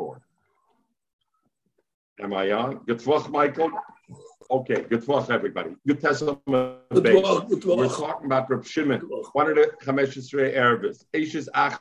[0.00, 0.20] record.
[2.20, 2.80] Am I on?
[2.86, 3.70] Good luck, Michael.
[4.50, 5.76] Okay, good luck, everybody.
[5.86, 6.40] Good testament.
[6.46, 9.00] Good luck, good We're talking about Reb Shimon.
[9.32, 10.16] One of the Chamesh
[10.54, 11.04] Ervis.
[11.14, 11.78] Eishes Ach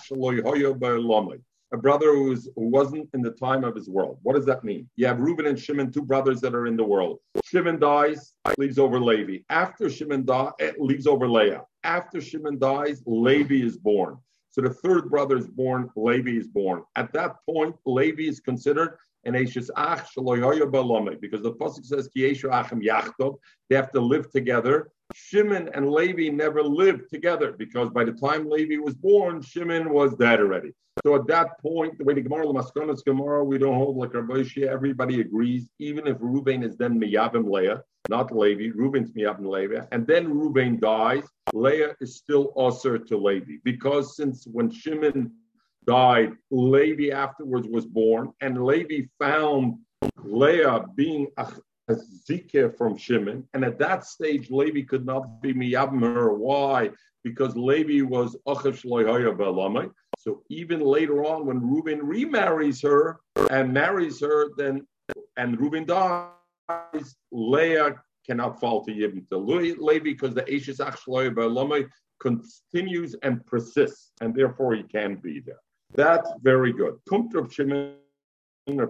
[0.00, 1.40] Shaloi Hoyo Ba'olomai.
[1.72, 4.18] A brother who, was, who wasn't in the time of his world.
[4.22, 4.88] What does that mean?
[4.94, 7.18] You have Reuben and Shimon, two brothers that are in the world.
[7.44, 9.38] Shimon dies, leaves over Levi.
[9.48, 11.62] After Shimon dies, eh, leaves over Leah.
[11.82, 14.18] After Shimon dies, Levi is born.
[14.54, 16.84] So the third brother is born, Levi is born.
[16.94, 22.48] At that point, Levi is considered an Eishes Ach because the Pasuk says, Ki Eshu
[22.52, 23.38] Achim Yachtov.
[23.68, 24.92] They have to live together.
[25.12, 30.14] Shimon and Levi never lived together because by the time Levi was born, Shimon was
[30.14, 30.72] dead already.
[31.04, 34.42] So at that point, the way the Gemara Lamaskonas Gemara, we don't hold like Rabbi
[34.42, 39.84] Shia, everybody agrees, even if Reuben is then Miyabim Leah, not Levi, Reuben's Miyabim Levi.
[39.92, 43.54] and then Reuben dies, Leah is still usher to Levi.
[43.64, 45.32] Because since when Shimon
[45.86, 49.78] died, Levi afterwards was born, and Levi found
[50.22, 51.46] Leah being a,
[52.28, 56.32] zikah from Shimon, and at that stage, Levi could not be miyabim her.
[56.32, 56.90] Why?
[57.22, 59.90] Because Levi was achav shloihaya be'alamai.
[60.18, 63.18] So even later on, when Reuben remarries her
[63.50, 64.86] and marries her, then
[65.36, 66.30] and Reuben dies,
[67.32, 71.88] Leah cannot fall to Yibn to Levi because the Eishes Ach shloihaya be'alamai
[72.20, 75.60] continues and persists, and therefore he can be there.
[75.94, 76.94] That's very good.
[77.08, 77.96] Kumt Shimon,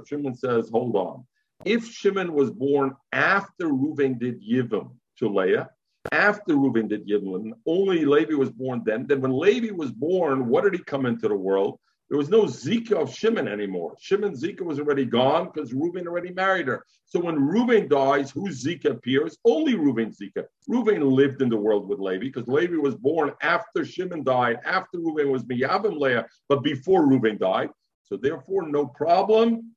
[0.07, 1.27] Shimon says, hold on.
[1.65, 5.71] If Shimon was born after Reuven did Yivim to Leah,
[6.13, 9.07] after Reuven did Yivim, only Levi was born then.
[9.07, 11.81] Then when Levi was born, what did he come into the world?
[12.15, 13.97] There was no Zika of Shimon anymore.
[13.99, 16.87] Shimon's Zika was already gone because Reuben already married her.
[17.07, 19.37] So when Reuben dies, whose Zika appears?
[19.45, 20.45] Only Reuben's Zika.
[20.69, 24.99] Reuben lived in the world with Levi because Levi was born after Shimon died, after
[24.99, 27.71] Reuben was Miyabim Leah, but before Reuben died.
[28.05, 29.75] So therefore, no problem.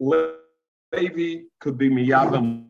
[0.00, 2.64] Levi could be Miyabim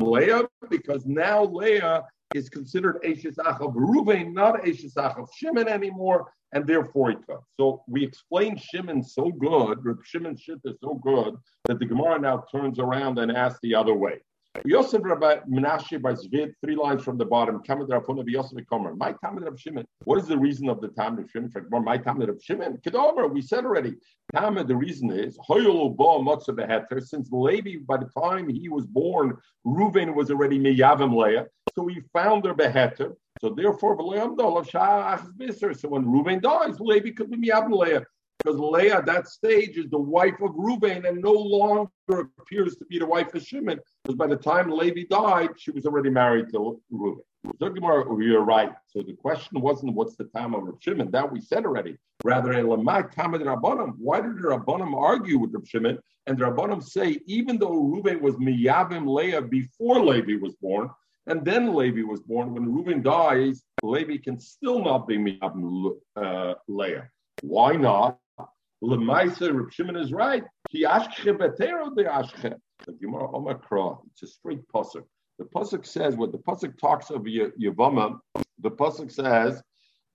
[0.00, 2.02] Leah because now Leah
[2.34, 7.26] is considered Eishes Ach of Reuven, not Eishes Ach of Shimon anymore, and therefore it
[7.26, 7.44] comes.
[7.58, 11.36] So we explained Shimon so good, Shimon's shit is so good,
[11.66, 14.20] that the Gemara now turns around and asks the other way.
[14.64, 17.60] Yosef Rabbi Menashe by Zvid, three lines from the bottom.
[17.62, 18.96] Kamad Rav Huna Yosef Komer.
[18.96, 19.84] My Tamid Rav Shimon.
[20.04, 21.50] What is the reason of the Tamid of Shimon?
[21.84, 22.78] My Tamid Rav Shimon.
[22.78, 23.30] Kedomer.
[23.30, 23.94] We said already.
[24.34, 24.68] Tamid.
[24.68, 27.02] The reason is Hoyol Bo Matzah Beheter.
[27.02, 31.46] Since Levi, by the time he was born, Reuven was already Miyavim Leah.
[31.74, 33.16] So he found her Beheter.
[33.40, 34.04] So therefore, so
[35.88, 38.06] when Reuven dies, Levi could be Miyavim Leah
[38.44, 41.90] because Leah at that stage is the wife of Reuben and no longer
[42.38, 45.86] appears to be the wife of Shimon, because by the time Levi died, she was
[45.86, 47.22] already married to Reuben.
[47.58, 48.72] So you're right.
[48.86, 51.96] So the question wasn't what's the time of Shimon, that we said already.
[52.22, 52.52] Rather.
[52.66, 55.98] Why did the Rabbanim argue with Reb Shimon?
[56.26, 60.90] And the Rabbanim say, even though Reuben was Miyavim Leah before Levi was born,
[61.26, 66.54] and then Levi was born, when Reuben dies, Levi can still not be Miyavim uh,
[66.68, 67.08] Leah.
[67.42, 68.18] Why not?
[68.82, 70.42] Lemaisa, Reb Shimon is right.
[70.70, 72.54] He ashche betero de ashche.
[72.86, 73.98] The Gemara Omakra.
[74.12, 75.04] It's a straight pasuk.
[75.38, 78.18] The pasuk says what the pasuk talks of Yavama.
[78.60, 79.62] The pasuk says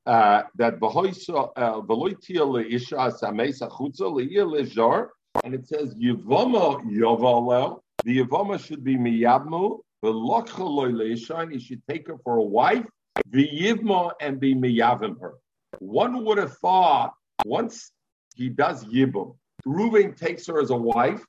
[0.06, 5.08] uh, that v'loitia leisha sameisa chutza leia lejar,
[5.44, 7.80] and it says Yavama yavalel.
[8.04, 9.80] The Yavama should be miyabmu.
[10.04, 12.86] V'locha loy leisha, and he should take her for a wife.
[13.30, 15.34] V'yivma and be miyavim her.
[15.80, 17.14] One would have thought
[17.46, 17.92] once
[18.40, 19.36] he does Yibum.
[19.66, 21.24] Reuben takes her as a wife.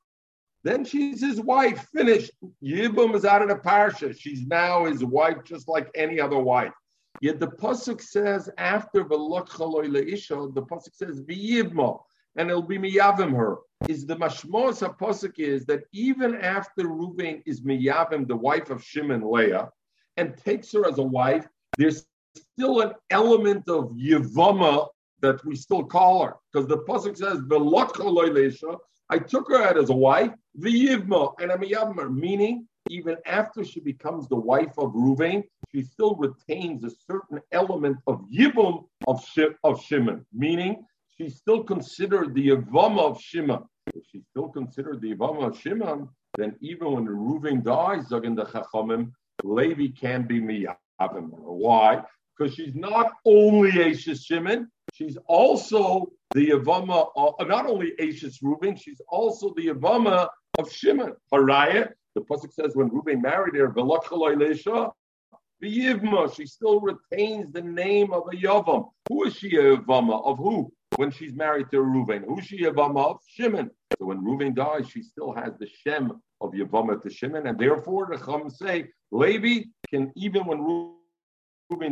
[0.62, 1.88] Then she's his wife.
[1.92, 2.30] Finished.
[2.62, 4.16] Yibum is out of the parsha.
[4.16, 6.72] She's now his wife, just like any other wife.
[7.20, 12.00] Yet the pasuk says after isha, the pasuk says v'yibma,
[12.36, 13.56] and it'll be miyavim her.
[13.88, 19.28] Is the mashmos pasuk is that even after Reuben is miyavim, the wife of Shimon
[19.28, 19.68] Leah,
[20.16, 22.06] and takes her as a wife, there's
[22.36, 24.86] still an element of yivama
[25.22, 27.40] that we still call her because the pasuk says
[29.12, 33.80] I took her out as a wife, v'yivma, and I'm a meaning even after she
[33.80, 39.24] becomes the wife of Ruvain, she still retains a certain element of yibum of
[39.64, 40.84] of Shimon, meaning
[41.16, 43.64] she's still considered the yivama of Shimon.
[43.94, 48.44] If she's still considered the yivama of Shimon, then even when Ruvain dies, Zagin the
[48.44, 49.12] Chachamim,
[49.42, 51.28] Levi can be miyavim.
[51.30, 52.02] Why?
[52.36, 58.76] Because she's not only Ashes Shimon, She's also the Yavama, uh, not only Ashes Reuben,
[58.76, 60.28] she's also the Yavama
[60.58, 61.14] of Shimon.
[61.32, 63.68] Haraya, the Pasuk says when Reuben married her,
[65.62, 68.90] Yivma, she still retains the name of a Yavam.
[69.08, 70.24] Who is she a Yavama?
[70.24, 70.72] Of who?
[71.00, 72.24] when she's married to Reuven.
[72.26, 73.20] Who's she a Yavama of?
[73.26, 73.70] Shimon.
[73.98, 78.08] So when Reuven dies, she still has the Shem of Yavama to Shimon, and therefore
[78.10, 80.58] the Chum say Levi can even when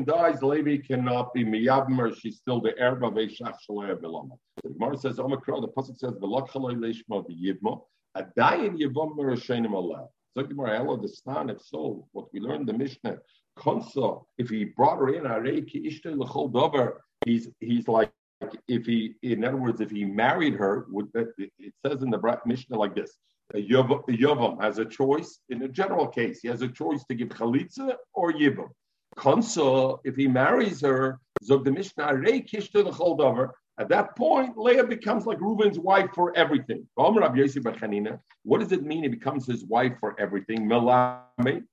[0.04, 2.14] dies, Levi cannot be miyabmer.
[2.18, 4.36] She's still the heir of Eshach Shalaya Bilama.
[4.64, 7.80] The Gemara says, Omikra, the Pasuk says, Velach Chalai Leshma V'yivma,
[8.16, 10.06] Adayin Yivammer Hashenim Allah.
[10.34, 13.18] So the Gemara, hello, the Stan, if so, what we learned the Mishnah,
[13.58, 18.12] Konsa, if he brought her in, Areiki Ishte L'chol Dover, he's, he's like,
[18.68, 22.40] if he, in other words, if he married her, would uh, it says in the
[22.46, 23.18] Mishnah like this:
[23.54, 25.40] a Yavam has a choice.
[25.48, 28.68] In a general case, he has a choice to give chalitza or yivam.
[29.18, 33.50] Konsa, if he marries her, zog the Mishnah the choldover.
[33.78, 36.86] At that point, Leah becomes like Reuven's wife for everything.
[36.96, 39.02] What does it mean?
[39.02, 40.68] He becomes his wife for everything.
[40.68, 41.66] That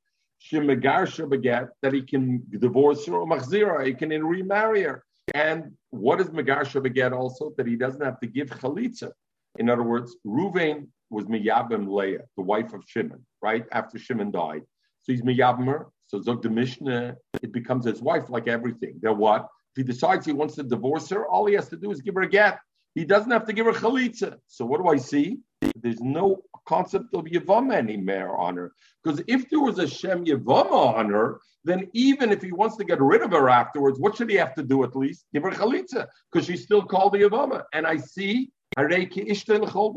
[1.94, 5.04] he can divorce her or machzira, he can remarry her.
[5.34, 7.54] And what does Megarsha beget also?
[7.58, 9.12] That he doesn't have to give chalitza.
[9.58, 13.66] In other words, Reuven was Miyabim Leah, the wife of Shimon, right?
[13.72, 14.64] After Shimon died.
[15.02, 15.88] So he's Miyabim her.
[16.08, 19.00] So Zog the Mishnah, it becomes his wife like everything.
[19.02, 19.48] Then what?
[19.76, 22.16] If he decides he wants to divorce her, all he has to do is give
[22.16, 22.60] her a get.
[22.94, 24.38] He doesn't have to give her chalitza.
[24.48, 25.40] So what do I see?
[25.82, 28.72] There's no concept of Yavama anymore on her.
[29.04, 32.86] Because if there was a Shem Yavama on her, then even if he wants to
[32.86, 35.26] get rid of her afterwards, what should he have to do at least?
[35.34, 37.64] Give her chalitza, because she's still called the Yavama.
[37.74, 39.94] And I see Ishtel Chol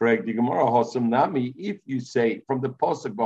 [0.00, 1.54] Dabar.
[1.56, 3.16] If you say from the pasuk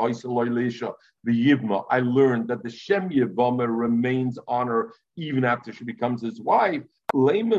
[1.24, 6.22] the Yivma, I learned that the Shem Yivama remains on her even after she becomes
[6.22, 6.82] his wife.
[7.14, 7.52] And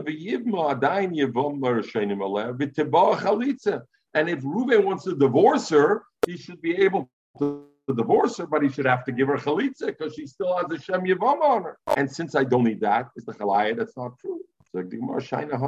[4.30, 7.10] if Reuven wants to divorce her, he should be able
[7.40, 10.66] to divorce her, but he should have to give her chalitza because she still has
[10.72, 11.78] a Shem Yavam on her.
[11.98, 14.40] And since I don't need that, is the chalaya that's not true.
[14.72, 15.60] So the Gemara Shaina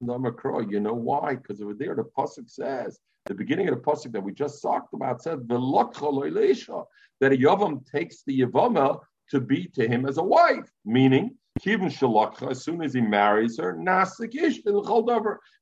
[0.00, 1.34] you know why?
[1.36, 4.94] Because over there the pasuk says the beginning of the pasuk that we just talked
[4.94, 9.00] about said that a yavam takes the yavama
[9.30, 13.70] to be to him as a wife, meaning as soon as he marries her,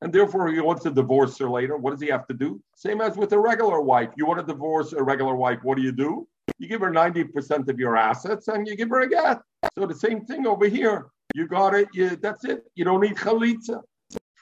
[0.01, 1.77] and therefore he wants to divorce her later.
[1.77, 2.61] What does he have to do?
[2.75, 4.09] Same as with a regular wife.
[4.17, 6.27] You want to divorce a regular wife, what do you do?
[6.59, 9.39] You give her 90% of your assets and you give her a get.
[9.73, 11.07] So the same thing over here.
[11.33, 12.63] You got it, you, that's it.
[12.75, 13.81] You don't need chalitza.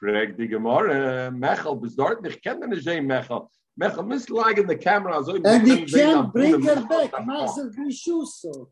[0.04, 3.48] Frag die Gemara, Mechel, bis dort nicht kennen nicht Mechel.
[3.76, 5.24] Mechel misslag in the camera.
[5.24, 7.26] So and he can't bring her back.
[7.26, 8.68] Mazel Bishuso.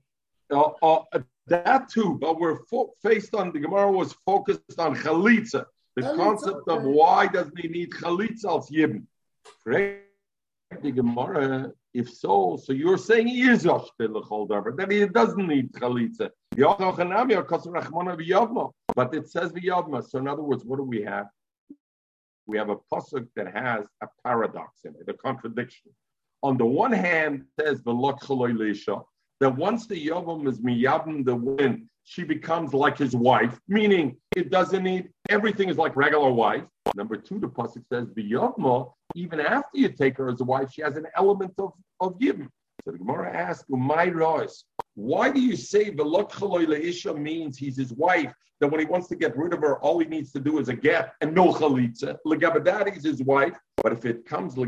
[0.52, 2.60] Uh, uh, that too, but we're
[3.02, 6.78] faced on the Gemara was focused on chalitza, the chalitza, concept okay.
[6.78, 9.06] of why doesn't he need chalitza als yibn?
[9.66, 15.72] The Gemara, if so, so you're saying he is a shpil that he doesn't need
[15.74, 16.30] chalitza.
[18.94, 20.04] But it says v'yavma.
[20.10, 21.28] So in other words, what do we have?
[22.46, 25.92] We have a pasuk that has a paradox in it, a contradiction.
[26.44, 27.94] On the one hand, it says that
[29.56, 34.84] once the Yavam is miyabim the wind, she becomes like his wife, meaning it doesn't
[34.84, 36.64] need everything is like regular wife.
[36.94, 40.82] Number two, the pasuk says biyavma, even after you take her as a wife, she
[40.82, 42.48] has an element of of yibim.
[42.84, 44.64] So the Gemara asks, "My Rois,
[44.96, 48.34] why do you say velot isha means he's his wife?
[48.60, 50.70] That when he wants to get rid of her, all he needs to do is
[50.70, 52.18] a get and no chalitza.
[52.26, 54.66] Legabadadi is his wife, but if it comes oh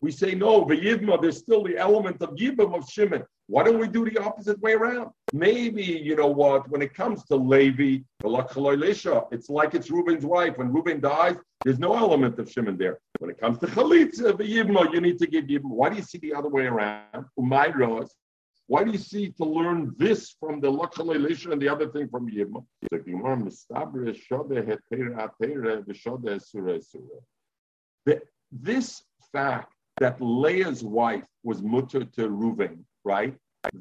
[0.00, 0.64] we say no.
[0.64, 3.24] V'yivma, there's still the element of yibam of Shimon.
[3.46, 5.10] Why don't we do the opposite way around?
[5.32, 10.58] Maybe, you know what, when it comes to Levi, it's like it's Reuben's wife.
[10.58, 12.98] When Reuben dies, there's no element of Shimon there.
[13.18, 15.64] When it comes to Chalitza, you need to give Yibma.
[15.64, 17.24] Why do you see the other way around?
[18.68, 22.30] Why do you see to learn this from the Lakhalalisha and the other thing from
[22.30, 22.62] Yibma?
[28.52, 33.34] This fact that Leah's wife was mutter to Reuven, right?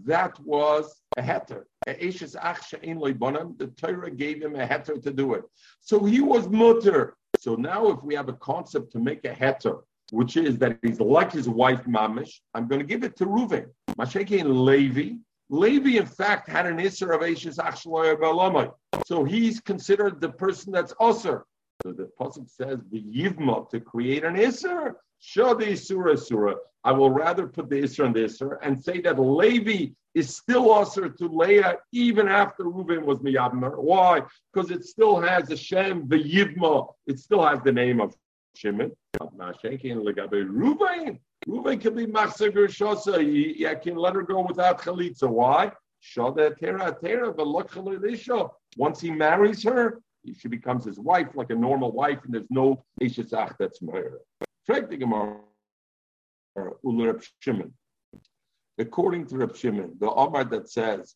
[0.05, 1.63] That was a heter.
[1.85, 5.43] The Torah gave him a heter to do it.
[5.81, 7.17] So he was mutter.
[7.39, 10.99] So now if we have a concept to make a heter, which is that he's
[10.99, 13.67] like his wife Mamish, I'm going to give it to Reuven.
[13.91, 15.15] Mashekin Levi.
[15.49, 18.71] Levi, in fact, had an Isser of Ashes Achshloya
[19.05, 21.43] So he's considered the person that's Usser.
[21.83, 26.55] So the Pasuk says, the Yivma, to create an Isser, Shadi Surah Surah.
[26.83, 30.71] I will rather put the Isra on the Isra and say that Levi is still
[30.71, 33.77] usher to Leah even after Reuven was Miyabner.
[33.77, 34.21] Why?
[34.53, 36.87] Because it still has the Shem, the Yivma.
[37.05, 38.15] It still has the name of
[38.57, 38.91] Shimon.
[40.47, 41.19] Reuven.
[41.47, 43.67] Reuven can be Machzer Gershasa.
[43.69, 45.29] I can let her go without Chalitza.
[45.29, 45.71] Why?
[46.03, 47.33] Shada Tera Tera,
[48.77, 50.01] Once he marries her,
[50.35, 53.79] she becomes his wife like a normal wife, and there's no Ishesach that's.
[57.39, 57.73] Shimon.
[58.79, 61.15] According to Reb Shimon, the Omar that says.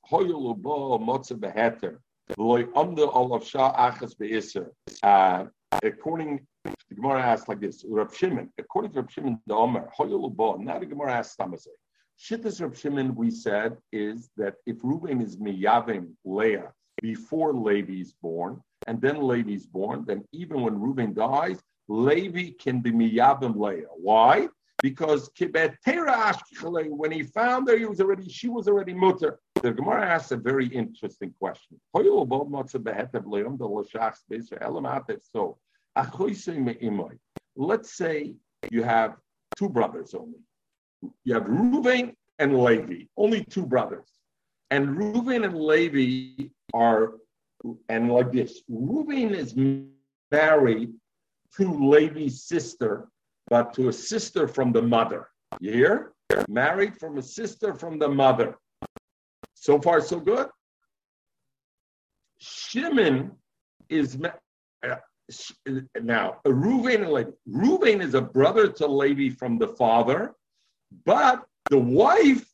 [5.03, 5.45] Uh,
[5.83, 10.79] according the Gemara asks like this, Reb Shimon, according to Reb Shimon, the Hoyulubo, now
[10.79, 11.67] the Gemara asks Tamaseh.
[12.19, 18.13] Shittas Reb Shimon, we said, is that if Reuben is miyavim Leah before Levi is
[18.13, 23.55] born, and then Levi is born, then even when Reuben dies, Levi can be miyavim
[23.55, 23.87] Leah.
[23.95, 24.47] Why?
[24.81, 29.39] because when he found her, he was already she was already mutter.
[29.61, 31.79] The Gemara asks a very interesting question.
[31.95, 32.01] So,
[37.55, 38.33] let's say
[38.69, 39.15] you have
[39.55, 40.39] two brothers only.
[41.23, 44.07] You have Reuven and Levi, only two brothers.
[44.69, 47.13] And Reuven and Levi are,
[47.89, 49.55] and like this, Reuven is
[50.31, 50.93] married
[51.57, 53.09] to Levi's sister,
[53.49, 55.27] but to a sister from the mother.
[55.59, 56.13] You hear?
[56.47, 58.57] Married from a sister from the mother.
[59.55, 60.47] So far, so good.
[62.39, 63.31] Shimon
[63.89, 64.17] is
[66.01, 67.29] now Reuven and Levi.
[67.49, 70.33] Reuven is a brother to Levi from the father,
[71.05, 72.45] but the wife,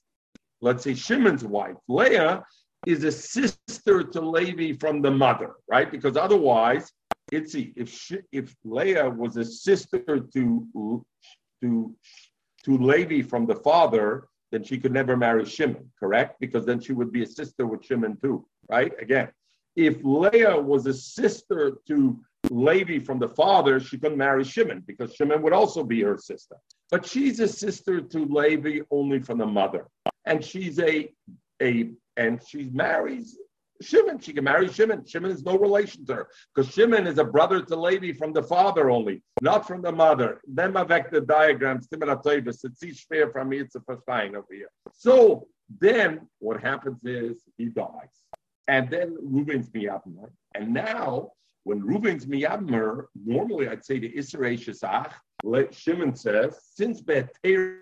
[0.61, 2.43] let's say Shimon's wife, Leah,
[2.85, 5.91] is a sister to Levi from the mother, right?
[5.91, 6.91] Because otherwise,
[7.31, 11.05] it's if she, if Leah was a sister to
[11.61, 11.95] to
[12.63, 16.39] to Levi from the father, then she could never marry Shimon, correct?
[16.39, 18.91] Because then she would be a sister with Shimon too, right?
[19.01, 19.29] Again,
[19.77, 22.19] if Leah was a sister to
[22.49, 26.57] Levi from the father, she couldn't marry Shimon because Shimon would also be her sister.
[26.89, 29.87] But she's a sister to Levi only from the mother,
[30.25, 31.13] and she's a
[31.61, 33.37] a and she marries
[33.81, 34.19] Shimon.
[34.19, 35.05] She can marry Shimon.
[35.05, 38.43] Shimon is no relation to her because Shimon is a brother to Levi from the
[38.43, 40.41] father only, not from the mother.
[40.47, 44.71] Then avec the schwer from over here.
[44.93, 45.47] So
[45.79, 48.23] then what happens is he dies,
[48.67, 51.31] and then Reuben's miyabmer, and now.
[51.63, 55.11] When Reuben's miyabmer, normally I'd say the Isra Shesach,
[55.73, 57.81] Shimon says, since Be'er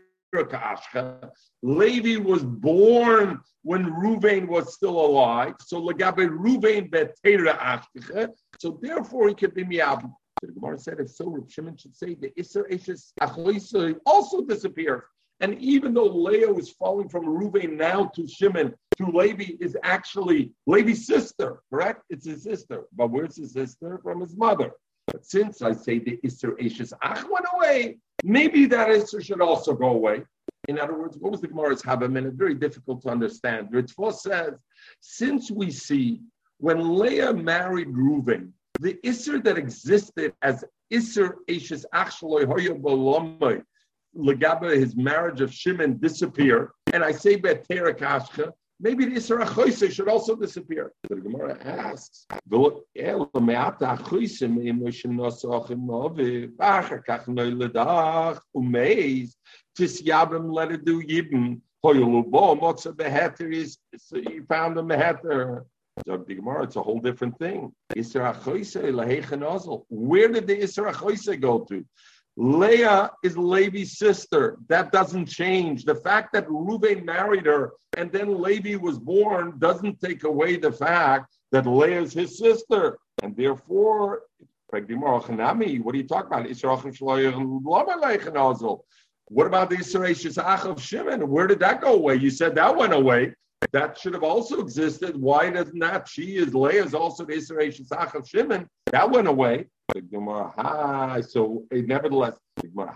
[1.61, 5.55] Levi was born when Ruvain was still alive.
[5.59, 8.29] So Lagabe Ruvain betera ashkeche.
[8.59, 10.11] So therefore he could be miyab.
[10.41, 15.03] the Gemara said, if so, Shimon should say the Isser Eshes also disappears.
[15.41, 20.51] And even though Leah is falling from Ruvain now to Shimon, to Levi is actually
[20.67, 22.03] Levi's sister, correct?
[22.09, 22.85] It's his sister.
[22.95, 23.99] But where's his sister?
[24.03, 24.71] From his mother.
[25.07, 29.73] But since I say the Isser Eshes Ach went away, maybe that Isser should also
[29.73, 30.23] go away.
[30.67, 32.17] In other words, what was the Gemara's Habam?
[32.25, 33.69] It's very difficult to understand.
[33.71, 34.53] Ritva says,
[34.99, 36.21] since we see
[36.57, 42.45] when Leah married Reuven, the Isser that existed as Isser Ashes Achshaloi
[42.81, 43.61] Bolomai,
[44.17, 46.69] Legaba, his marriage of Shimon disappeared.
[46.93, 50.91] And I say Betera Kashcha, maybe the Isra Achoise should also disappear.
[51.09, 52.25] The Gemara asks,
[60.51, 61.01] let it do
[63.51, 65.65] is, so you found the Meheter.
[66.05, 67.71] The Gemara, it's a whole different thing.
[67.95, 68.35] Isra
[69.89, 71.85] Where did the Isra go to?
[72.37, 74.57] Leah is Levi's sister.
[74.67, 75.85] That doesn't change.
[75.85, 80.71] The fact that Reuven married her and then Levi was born doesn't take away the
[80.71, 82.97] fact that Leah is his sister.
[83.23, 84.23] And therefore,
[84.67, 85.57] what are you talking about?
[89.27, 91.29] What about the Yisrael Ach of Shimon?
[91.29, 92.15] Where did that go away?
[92.15, 93.33] You said that went away.
[93.71, 95.15] That should have also existed.
[95.19, 96.07] Why doesn't that?
[96.09, 98.67] She is Leah is also the Yisrael Ach of Shimon.
[98.91, 99.67] That went away.
[99.93, 102.93] The Gemara, so nevertheless, the Gemara,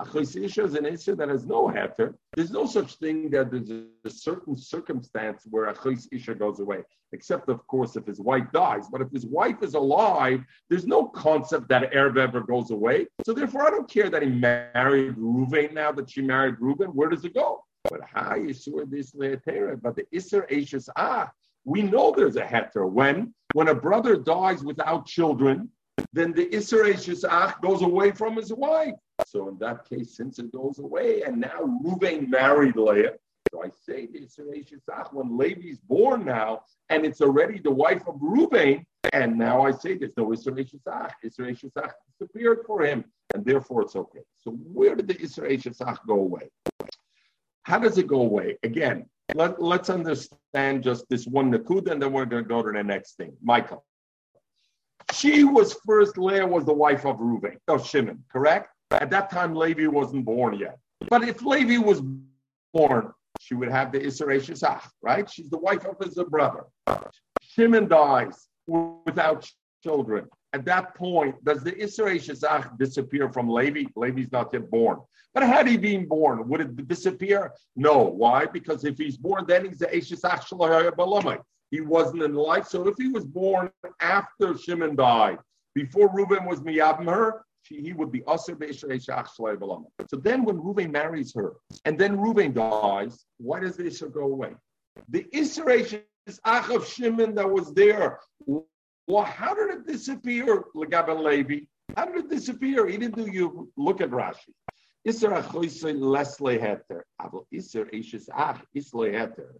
[0.00, 2.14] Achos Isha is an Isha that has no heter.
[2.34, 7.48] There's no such thing that there's a certain circumstance where Achos Isha goes away, except,
[7.48, 8.88] of course, if his wife dies.
[8.90, 13.06] But if his wife is alive, there's no concept that Erb ever goes away.
[13.24, 16.94] So therefore, I don't care that he married Reuven now that she married Reuven.
[16.94, 17.64] Where does it go?
[17.84, 18.00] But
[18.38, 19.12] you saw this?
[19.12, 21.30] But the Isser Ashes, ah,
[21.66, 22.88] we know there's a heter.
[22.88, 23.34] When?
[23.52, 25.68] When a brother dies without children,
[26.12, 27.24] then the Isser Ashes
[27.60, 28.94] goes away from his wife.
[29.26, 33.14] So in that case, since it goes away, and now Ruvain married Leah,
[33.50, 38.16] so I say the Yisrael when Levi's born now, and it's already the wife of
[38.16, 41.10] Ruvain, and now I say there's no Israel Shesach.
[41.22, 43.04] Israel Shesach disappeared for him,
[43.34, 44.22] and therefore it's okay.
[44.38, 46.50] So where did the Israel Shesach go away?
[47.62, 48.58] How does it go away?
[48.62, 52.72] Again, let, let's understand just this one Nakuda, and then we're going to go to
[52.72, 53.36] the next thing.
[53.42, 53.84] Michael.
[55.12, 58.70] She was first, Leah was the wife of Reuven, of Shimon, correct?
[58.90, 60.78] At that time, Levi wasn't born yet.
[61.08, 62.02] But if Levi was
[62.72, 65.30] born, she would have the Isra Shesach, right?
[65.30, 66.64] She's the wife of his brother.
[67.40, 69.48] Shimon dies without
[69.82, 70.26] children.
[70.56, 73.84] At that point, does the Isra Shesach disappear from Levi?
[73.94, 74.98] Levi's not yet born.
[75.34, 77.52] But had he been born, would it disappear?
[77.76, 77.98] No.
[78.04, 78.46] Why?
[78.46, 80.48] Because if he's born, then he's the Shesach
[80.96, 81.38] Balamai.
[81.70, 82.68] He wasn't in life.
[82.68, 83.70] So if he was born
[84.00, 85.36] after Shimon died,
[85.74, 91.52] before Reuben was miyabim her, he would be aser So then when Reuven marries her,
[91.84, 94.54] and then Reuven dies, why does the Isser go away?
[95.10, 98.20] The Isser is Ach of Shimon that was there.
[99.06, 101.66] Well, how did it disappear, Legaben Levi?
[101.96, 102.86] How did it disappear?
[102.86, 104.52] He didn't do you look at Rashi.
[105.06, 107.02] Isser achoisei les leheter.
[107.20, 109.52] Aval Isser eishes ach is leheter.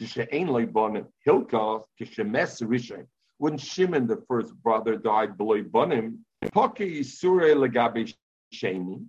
[0.00, 1.06] Kishe'en leibonim.
[1.26, 3.06] Hilka kishemes rishon.
[3.38, 8.12] When Shimon, the first brother, died below Bonim, Poki Isure Legabe
[8.52, 9.04] Sheni.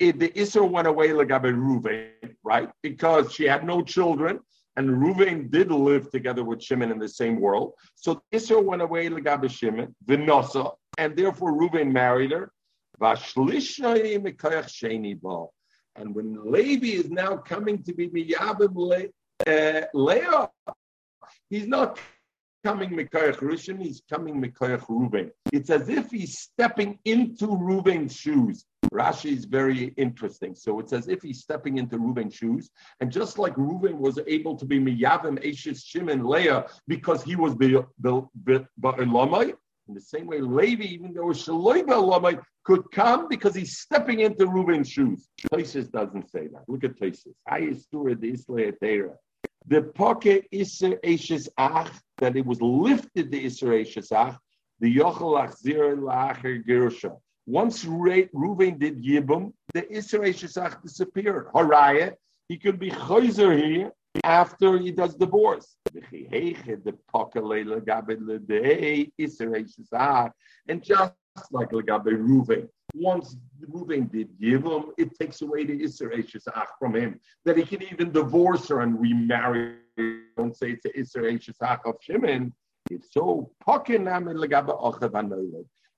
[0.00, 2.68] The Isur went away Legabe Ruvain, right?
[2.82, 4.40] Because she had no children,
[4.78, 7.72] and Ruvain did live together with Shimon in the same world.
[7.96, 12.52] So Isur went away Legabe Shimon, Vinosa, and therefore Ruvain married her.
[15.96, 19.06] And when Levi is now coming to be Miyabim Le,
[19.52, 20.48] uh, Leah,
[21.50, 21.98] he's not
[22.64, 25.32] coming Mikoyach Rishon, he's coming Mikoyach Ruben.
[25.52, 28.64] It's as if he's stepping into Ruben's shoes.
[28.92, 30.54] Rashi is very interesting.
[30.54, 32.70] So it's as if he's stepping into Reuben's shoes.
[33.00, 37.54] And just like Reuben was able to be Miyavim, Ashes, Shimon, Leah, because he was
[37.54, 39.54] Ba'elamai,
[39.88, 44.46] in the same way, Levi, even though Shaloi Ba'elamai, could come because he's stepping into
[44.46, 45.28] Reuben's shoes.
[45.50, 46.64] Tosis doesn't say that.
[46.68, 47.32] Look at Tosis.
[47.48, 49.14] Ayistura the Isla
[49.66, 54.36] the poke iser eshes ach that it was lifted the iser eshes ach
[54.80, 57.16] the yochel achzir lacher gerusha.
[57.48, 61.46] Once Reuven did yibum, the iser eshes ach disappeared.
[61.54, 62.12] Haraya,
[62.46, 63.90] he could be chayzer here
[64.22, 65.78] after he does divorce.
[65.88, 66.02] And
[70.82, 71.14] just
[71.50, 76.12] like Lagabe Reuven, once Reuven did give him, it takes away the Isser
[76.54, 79.76] Ach from him, that he can even divorce her and remarry.
[80.36, 81.24] Don't say it's the Isser
[81.62, 82.52] Ach of Shimon.
[82.90, 83.50] If so,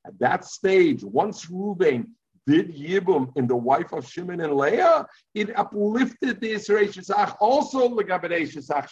[0.06, 2.06] at that stage, once Reuven
[2.46, 7.88] did Yibum in the wife of Shimon and Leah, it uplifted the Israel Shesach also
[7.88, 8.88] Legabedei Shesach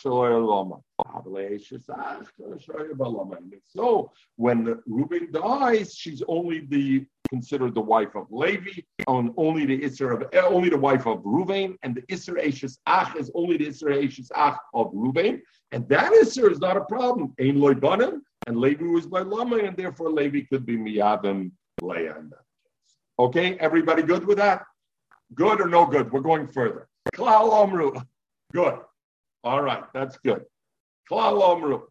[3.66, 9.80] So when Reuben dies, she's only the considered the wife of Levi, and only the
[9.80, 13.56] Isra of eh, only the wife of Ruvain, and the Isra Ashes Ach is only
[13.56, 15.40] the Isra Ashes Ach of Ruvain,
[15.72, 17.34] and that Isra is not a problem.
[17.40, 22.30] Ein Loibanim, and Levi was by Lama, and therefore Levi could be Miyavim Leah in
[22.30, 22.40] that
[23.20, 24.64] Okay, everybody good with that?
[25.34, 26.12] Good or no good?
[26.12, 26.88] We're going further.
[27.14, 28.00] Klal Omru.
[28.52, 28.78] Good.
[29.42, 30.44] All right, that's good.
[31.10, 31.82] Klal Omru.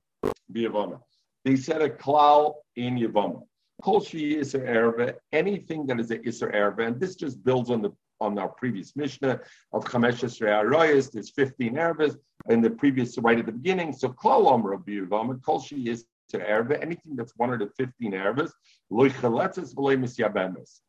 [1.43, 3.43] They said a klal in Yavama.
[3.83, 7.91] Kol is erva, anything that is a iser erva, and this just builds on the
[8.19, 9.39] on our previous Mishnah
[9.73, 11.11] of Chamesh Esrei Arayas.
[11.11, 12.17] There's 15 ervas
[12.49, 13.93] in the previous right at the beginning.
[13.93, 15.41] So klal Omru Biyavama.
[15.43, 18.51] Kol is erva, anything that's one of the 15 ervas,
[18.91, 20.81] loichaletzes v'lei misyabemes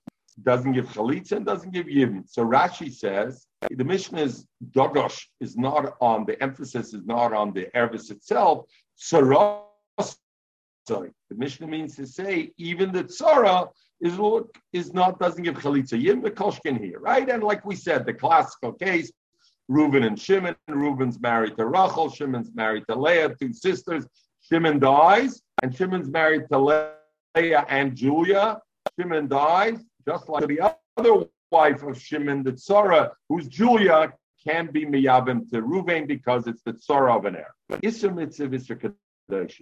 [0.43, 2.29] doesn't give chalitza and doesn't give yibn.
[2.29, 7.67] So Rashi says the Mishnah's dogosh is not on the emphasis is not on the
[7.75, 8.67] ervis itself.
[8.95, 9.37] Sorry,
[10.89, 13.69] the Mishnah means to say even the tzara
[14.01, 14.19] is
[14.73, 17.29] is not doesn't give chalitza yibn the koshkin here, right?
[17.29, 19.13] And like we said, the classical case.
[19.71, 20.57] Reuben and Shimon.
[20.67, 22.09] Reuben's married to Rachel.
[22.09, 24.07] Shimon's married to Leah, two sisters.
[24.41, 28.61] Shimon dies, and Shimon's married to Leah and Julia.
[28.99, 34.87] Shimon dies, just like the other wife of Shimon, the Tzara, who's Julia, can be
[34.87, 37.55] miyabim to Ruvain because it's the Tzara of an heir.
[37.69, 38.95] But Isser Mitzvah, Isser
[39.31, 39.61] Kadosh.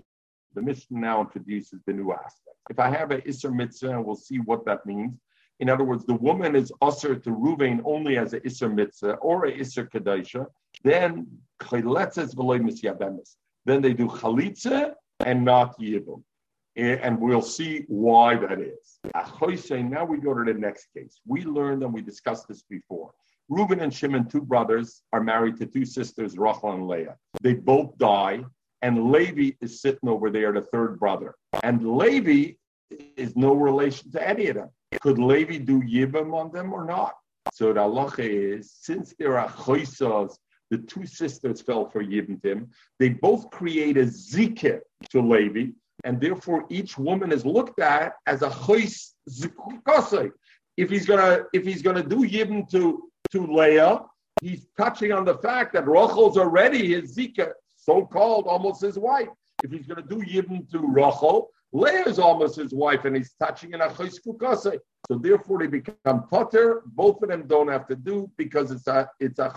[0.57, 2.57] The Mishnah now introduces the new aspect.
[2.71, 5.21] If I have an Isser Mitzvah, and we'll see what that means.
[5.61, 9.45] In other words, the woman is usher to Ruvain only as an Isser Mitzvah or
[9.45, 10.47] a Isser Kadosha,
[10.83, 11.27] then
[13.67, 16.23] then they do Chalitza and not Yibum
[16.77, 18.99] eh, and we'll see why that is.
[19.71, 21.21] Now we go to the next case.
[21.27, 23.13] We learned and we discussed this before.
[23.49, 27.17] Reuben and Shimon, two brothers, are married to two sisters, Rachel and Leah.
[27.43, 28.45] They both die,
[28.83, 31.35] and Levi is sitting over there, the third brother.
[31.63, 32.53] And Levi
[33.17, 34.71] is no relation to any of them.
[35.01, 37.15] Could Levi do Yibam on them or not?
[37.53, 40.37] So the halacha is, since there are choisas
[40.71, 42.69] the two sisters fell for Yibntim.
[42.99, 45.73] They both create a zikr to Levi,
[46.05, 50.31] and therefore each woman is looked at as a chois zikukasei.
[50.77, 54.03] If he's gonna if he's gonna do Yibn to to Leah,
[54.41, 57.53] he's touching on the fact that Rachel's already his zikr,
[57.87, 59.29] so-called almost his wife.
[59.63, 63.73] If he's gonna do Yibn to Rachel, Leah is almost his wife, and he's touching
[63.73, 64.79] in a chois kukasei.
[65.05, 66.83] So therefore, they become potter.
[66.87, 69.53] Both of them don't have to do because it's a it's a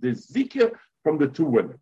[0.00, 0.72] the
[1.04, 1.78] from the two women.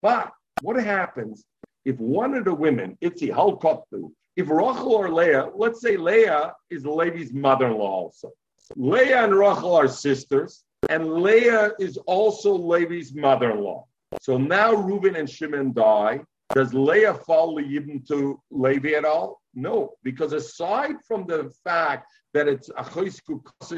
[0.00, 1.44] But what happens
[1.84, 6.84] if one of the women, Itzi Halkottu, if Rachel or Leah, let's say Leah is
[6.84, 8.30] the mother-in-law also.
[8.76, 13.86] Leah and Rachel are sisters, and Leah is also Levi's mother-in-law.
[14.20, 16.20] So now Reuben and Shimon die.
[16.54, 19.40] Does Leah fall Yibn to Levi at all?
[19.54, 22.82] No, because aside from the fact that it's a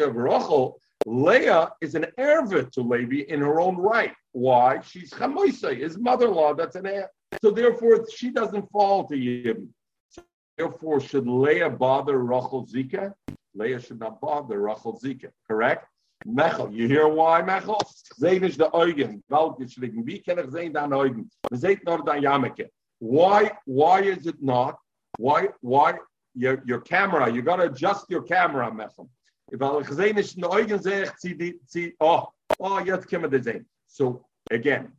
[0.05, 4.13] of Rachel, Leah is an ervit to Levi in her own right.
[4.33, 4.81] Why?
[4.81, 6.55] She's Chamoisei, his mother-in-law.
[6.55, 7.09] That's an heir.
[7.41, 9.73] So therefore, she doesn't fall to him.
[10.09, 10.23] So
[10.59, 13.13] therefore, should Leah bother Rachel Zika?
[13.55, 15.31] Leah should not bother Rachel Zika.
[15.49, 15.87] Correct?
[16.25, 17.85] Mechel, you hear why, Mechel?
[18.17, 19.23] Zijn is de Eugen.
[19.27, 20.05] Weltgeschrieben.
[20.05, 21.31] Wie kan ik zijn dan Eugen?
[21.47, 22.71] We zijn nog dan Jameke.
[22.99, 24.77] Why, why is it not?
[25.17, 25.99] Why, why,
[26.33, 29.09] your, your camera, you got to adjust your camera, Mechel.
[29.51, 32.27] If al gesehen ist in de Augen zegt, sie, die, sie, oh,
[32.59, 33.67] oh, jetzt können wir sehen.
[33.87, 34.93] So, again,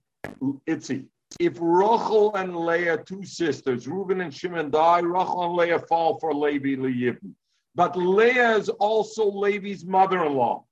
[0.66, 1.08] Itzi,
[1.40, 6.34] if Rachel and Leah, two sisters, Reuben and Shimon die, Rachel and Leah fall for
[6.34, 7.34] Levi Leyibim.
[7.76, 10.64] But Leah is also Levi's mother-in-law.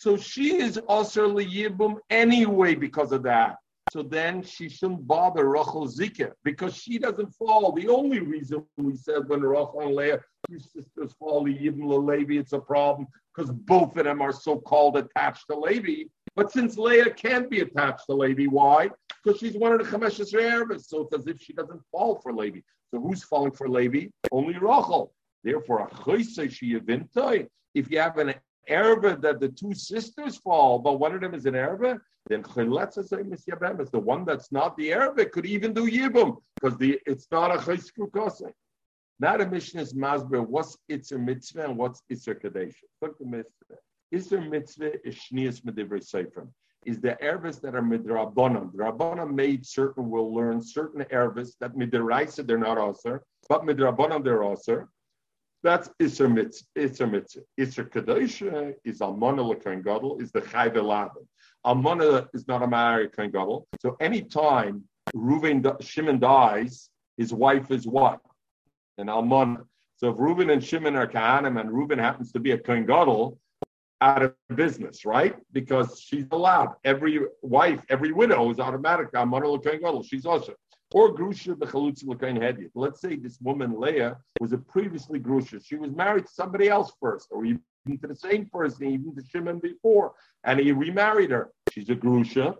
[0.00, 3.56] So she is also liyibum anyway because of that.
[3.84, 7.72] So then she shouldn't bother Rachel Zika because she doesn't fall.
[7.72, 12.54] The only reason we said when Rachel and Leah, two sisters fall, Yibn Levi, it's
[12.54, 16.04] a problem because both of them are so-called attached to Levi.
[16.34, 18.88] But since Leah can't be attached to Levi, why?
[19.22, 20.86] Because she's one of the Chameshes Re'ervis.
[20.86, 22.60] So it's as if she doesn't fall for Levi.
[22.90, 24.06] So who's falling for Levi?
[24.32, 25.12] Only Rachel.
[25.44, 25.90] Therefore,
[27.74, 28.34] if you have an
[28.68, 34.00] erba that the two sisters fall, but one of them is an erba, then the
[34.02, 38.52] one that's not the erba could even do yibum because the it's not a chayskukose.
[39.18, 40.46] Now the mission is masber.
[40.46, 42.74] What's a mitzvah and what's a kadesh?
[43.02, 43.78] Look the mitzvah.
[44.14, 46.48] Isser mitzvah is shnias medivrei seifrim.
[46.86, 48.72] Is the ervis that are midrabanan.
[48.72, 54.24] The rabbanan made certain will learn certain ervis that midraisa they're not also, but midrabanan
[54.24, 54.88] they're also.
[55.62, 56.66] That's Isser Mitzvah.
[56.78, 57.42] Isser Mitzvah.
[57.58, 61.26] Isser Kadosha is Almana L'Kohen Gadol, is the Chayve Lavan.
[61.66, 63.66] Almana is not a married Kohen Gadol.
[63.80, 68.20] So anytime Reuven, Shimon dies, his wife is what?
[68.96, 69.64] An Almana.
[69.96, 73.38] So if Reuben and Shimon are Kahanim and Reuben happens to be a Kohen Gadol,
[74.00, 75.34] out of business, right?
[75.52, 76.74] Because she's allowed.
[76.84, 79.12] Every wife, every widow is automatic.
[79.12, 80.02] Almana L'Kohen Gadol.
[80.02, 80.54] She's also.
[80.92, 82.70] Or Grusha Bechalutzi Lakain Hediyat.
[82.74, 85.64] Let's say this woman, Leah, was a previously Grusha.
[85.64, 87.62] She was married to somebody else first, or even
[88.00, 90.12] to the same person, even to Shimon before,
[90.44, 91.52] and he remarried her.
[91.68, 92.56] She's a Grusha.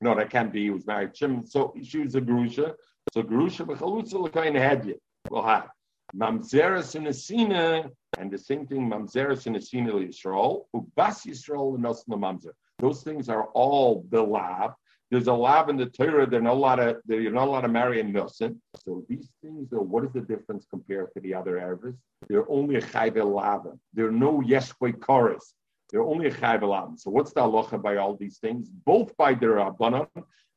[0.00, 0.64] No, that can't be.
[0.64, 1.46] He was married to Shimon.
[1.46, 2.74] So she was a Grusha.
[3.10, 4.98] So Grusha Bechalutzi Lakain Hediyat.
[5.28, 5.68] We'll have
[6.16, 12.52] Mamzeres in Asina, and the same thing, Mamzeres in Asina Yisrael, Ubas Yisrael and Mamzer.
[12.80, 14.72] Those things are all the lab
[15.14, 16.26] there's a lab in the Torah.
[16.26, 16.98] They're not allowed to.
[17.08, 18.56] You're not allowed to marry a nusin.
[18.84, 19.80] So these things are.
[19.80, 21.96] What is the difference compared to the other Arabs?
[22.28, 23.72] They're only a chayve lava.
[23.92, 25.54] There are no yeshwe chorus.
[25.90, 26.96] They're only a chayve lava.
[26.96, 28.68] So what's the halacha by all these things?
[28.68, 30.08] Both by the rabbanon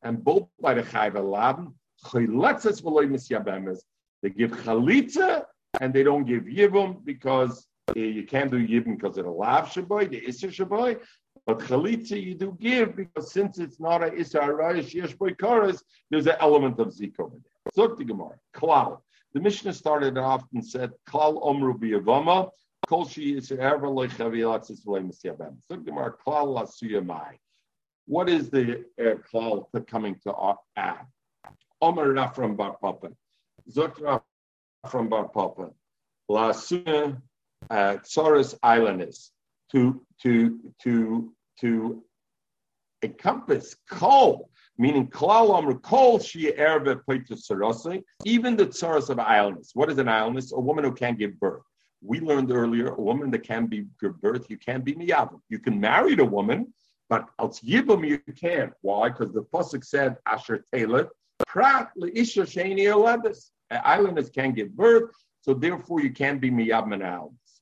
[0.02, 1.68] and both by the chayve lava.
[4.22, 5.44] They give chalitza
[5.80, 9.68] and they don't give yibum because uh, you can't do yibum because of the lav
[9.68, 11.00] shaboy, the isser shaboy,
[11.48, 16.26] but chalitza you do give because since it's not a isar rayish yesh boikaris, there's
[16.26, 17.72] an element of zik over there.
[17.72, 19.00] So the Gemara, klal.
[19.32, 22.50] The Mishnah started off and said klal omru biyavama
[22.86, 25.56] kol she is ever lechavilatzis v'leimisyabem.
[25.66, 27.38] So the Gemara klal lasuyamai.
[28.04, 31.06] What is the uh, klal coming to add?
[31.80, 33.08] Omer Rafram Bar Papa.
[33.70, 34.20] Zot
[34.86, 35.70] from Bar Papa.
[36.28, 37.16] La Suya
[37.70, 39.30] uh, Tsaris Aylonis
[39.72, 42.02] to to to to
[43.02, 49.70] encompass kol, meaning klal amr kol she erbe sarasi, even the tsaras of aylonis.
[49.74, 50.52] What is an aylonis?
[50.52, 51.62] A woman who can't give birth.
[52.00, 55.40] We learned earlier, a woman that can be give birth, you can't be miyavim.
[55.48, 56.72] You can marry the woman,
[57.08, 58.72] but als yibum you can't.
[58.82, 59.08] Why?
[59.08, 61.10] Because the pasuk said asher taylor
[61.46, 63.50] prat leisha sheni elevis.
[63.72, 67.60] Aylonis can't give birth, so therefore you can't be miyavim and aylonis.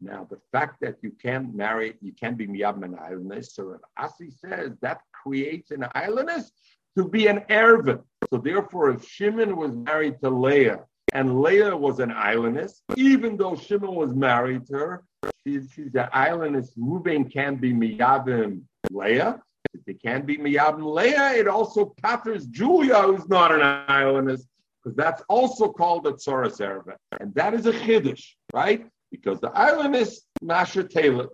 [0.00, 4.30] Now, the fact that you can't marry, you can't be miyab an aylonis, or Asi
[4.30, 6.50] says that creates an aylonis
[6.96, 8.00] to be an ervin.
[8.30, 10.80] So therefore, if Shimon was married to Leah
[11.12, 15.04] and Leah was an aylonis, even though Shimon was married to her,
[15.46, 16.68] she's, she's an aylonis.
[16.76, 19.40] Ruben can be miyabim Leah.
[19.72, 24.42] If they can't be miyabim Leah, it also patters Julia, who's not an aylonis,
[24.82, 28.86] because that's also called a tzoras ervin, and that is a chiddush, right?
[29.16, 31.28] Because the island is Masher Taylor.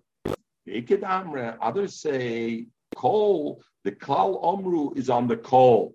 [0.68, 5.94] Others say coal, the Kal Omru is on the coal.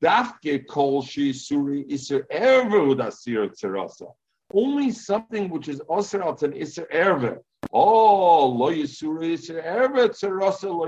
[0.00, 4.12] Dafke kol shi suri iser erve asir tzerasa.
[4.54, 7.38] Only something which is osir al an iser erve.
[7.72, 10.86] Oh, lo yisura iser erve tzerasa lo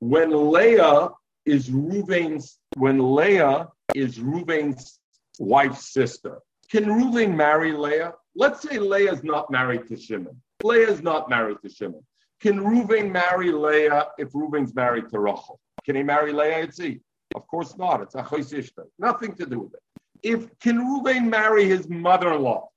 [0.00, 1.10] When Leah
[1.48, 5.00] is Ruvain's when Leah is Ruvain's
[5.38, 6.38] wife's sister.
[6.70, 8.12] Can Ruvain marry Leah?
[8.36, 10.40] Let's say Leah is not married to Shimon.
[10.62, 12.04] Leah is not married to Shimon.
[12.40, 15.58] Can Ruvain marry Leah if Ruvain's married to Rachel?
[15.84, 17.00] Can he marry Leah Itzi?
[17.34, 18.02] Of course not.
[18.02, 18.84] It's a choisishta.
[18.98, 19.80] Nothing to do with it.
[20.22, 22.68] If can Ruvain marry his mother-in-law?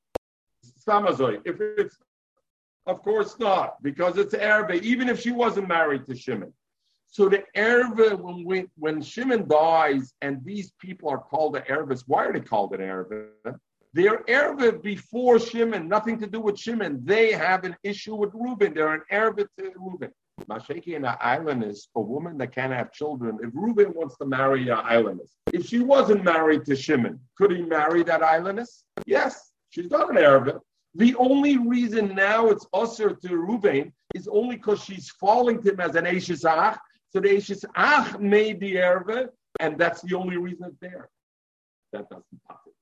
[0.88, 1.42] Samazoi.
[1.46, 1.98] If it's
[2.88, 6.52] of course not, because it's Arab, even if she wasn't married to Shimon.
[7.12, 12.06] So the Erva, when we, when Shimon dies, and these people are called the Ervas,
[12.08, 13.28] why are they called an Erva?
[13.92, 17.02] They're Erva before Shimon, nothing to do with Shimon.
[17.04, 18.74] They have an issue with Reuben.
[18.74, 20.12] They're an Erva to Reuben.
[20.50, 23.38] Mashaki in an island is a woman that can't have children.
[23.44, 27.62] If Reuben wants to marry an aylonis, if she wasn't married to Shimon, could he
[27.62, 28.84] marry that aylonis?
[29.06, 30.62] Yes, she's not an Erva.
[30.96, 35.82] The only reason now it's usher to Reuben is only because she's falling to him
[35.82, 36.78] as an Eshizach,
[37.12, 41.10] so the Eishis Ach made the Erve, and that's the only reason it's there.
[41.92, 42.74] That doesn't it.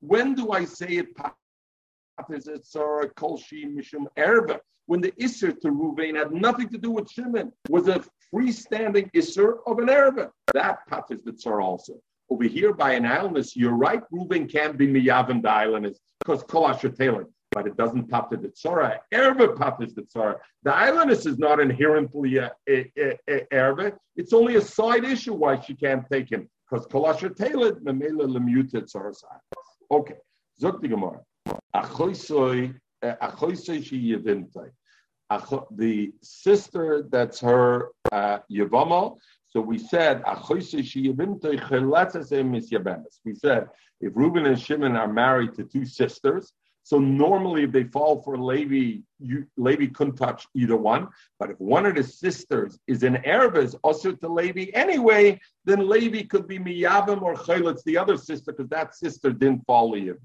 [0.00, 4.58] When do I say it patters Tzara Kolshi Mishum Erve?
[4.86, 8.02] When the Isser to Ruvain had nothing to do with Shimon, was a
[8.32, 10.30] freestanding Isser of an Erve.
[10.54, 12.00] That patters the Tzara also.
[12.30, 16.96] Over here by an aylonis, you're right, Ruvain can't be Miyavim the aylonis because Kolasha
[16.96, 18.98] Taylor but it doesn't pop to the tzara.
[19.12, 20.36] Erva pops the tzara.
[20.62, 25.60] The aylonis is not inherently a, a, a, a It's only a side issue why
[25.60, 29.14] she can't take him because kolasher tailed memela lemuta tzara.
[29.90, 30.16] Okay,
[30.60, 31.20] zok the gemara.
[34.10, 34.70] Yevimtai.
[35.76, 38.38] The sister that's her uh.
[39.50, 40.22] So we said.
[43.24, 43.68] We said
[44.00, 46.52] if Reuben and Shimon are married to two sisters
[46.88, 51.08] so normally, if they fall for Levi, you, Levi couldn't touch either one.
[51.38, 56.22] But if one of the sisters is an Arabis, also to Levi anyway, then Levi
[56.22, 60.16] could be Miyavim or Chaylitz, the other sister, because that sister didn't fall in.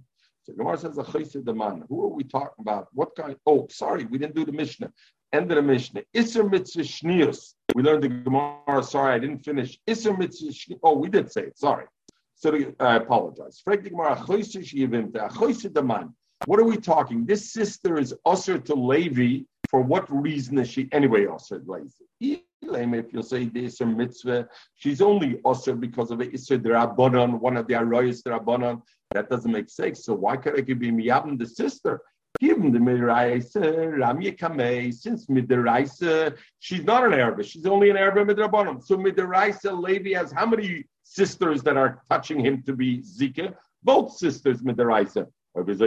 [0.44, 1.84] So Gemara says, the man.
[1.90, 2.88] Who are we talking about?
[2.94, 3.36] What kind?
[3.46, 4.90] Oh, sorry, we didn't do the Mishnah.
[5.34, 6.04] End of the Mishnah.
[6.16, 7.56] Isser mitzvah shnius.
[7.76, 8.82] We learned the Gemara.
[8.84, 9.78] Sorry, I didn't finish.
[9.86, 11.58] Isser mitzvah Oh, we did say it.
[11.58, 11.88] Sorry.
[12.36, 13.60] So uh, I apologize.
[13.62, 14.16] Frag the Gemara.
[14.16, 16.14] the man.
[16.46, 17.26] What are we talking?
[17.26, 19.46] This sister is usher to Levi.
[19.68, 22.42] For what reason is she anyway usher to Levi?
[22.62, 26.34] If you say this or mitzvah, she's only usher because of it.
[26.34, 28.82] Isser Rabbanon, one of the Arroyas Rabbanon.
[29.14, 30.06] That doesn't make sense.
[30.06, 30.98] So why could I give him
[31.38, 32.02] the sister?
[32.40, 37.96] Give him the Midraisa, Ramya Kamei, since Midraisa, she's not an Arab, she's only an
[37.96, 38.84] Arab Midrabanim.
[38.84, 43.54] So Midraisa, Levi has how many sisters that are touching him to be Zika?
[43.84, 45.28] Both sisters Midraisa.
[45.56, 45.80] Or he's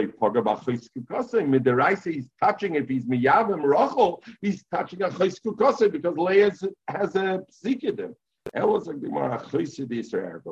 [2.41, 6.51] touching, if he's miyavim rachel, he's touching a chayskukase because Leah
[6.87, 8.15] has a psikidim.
[8.53, 8.69] But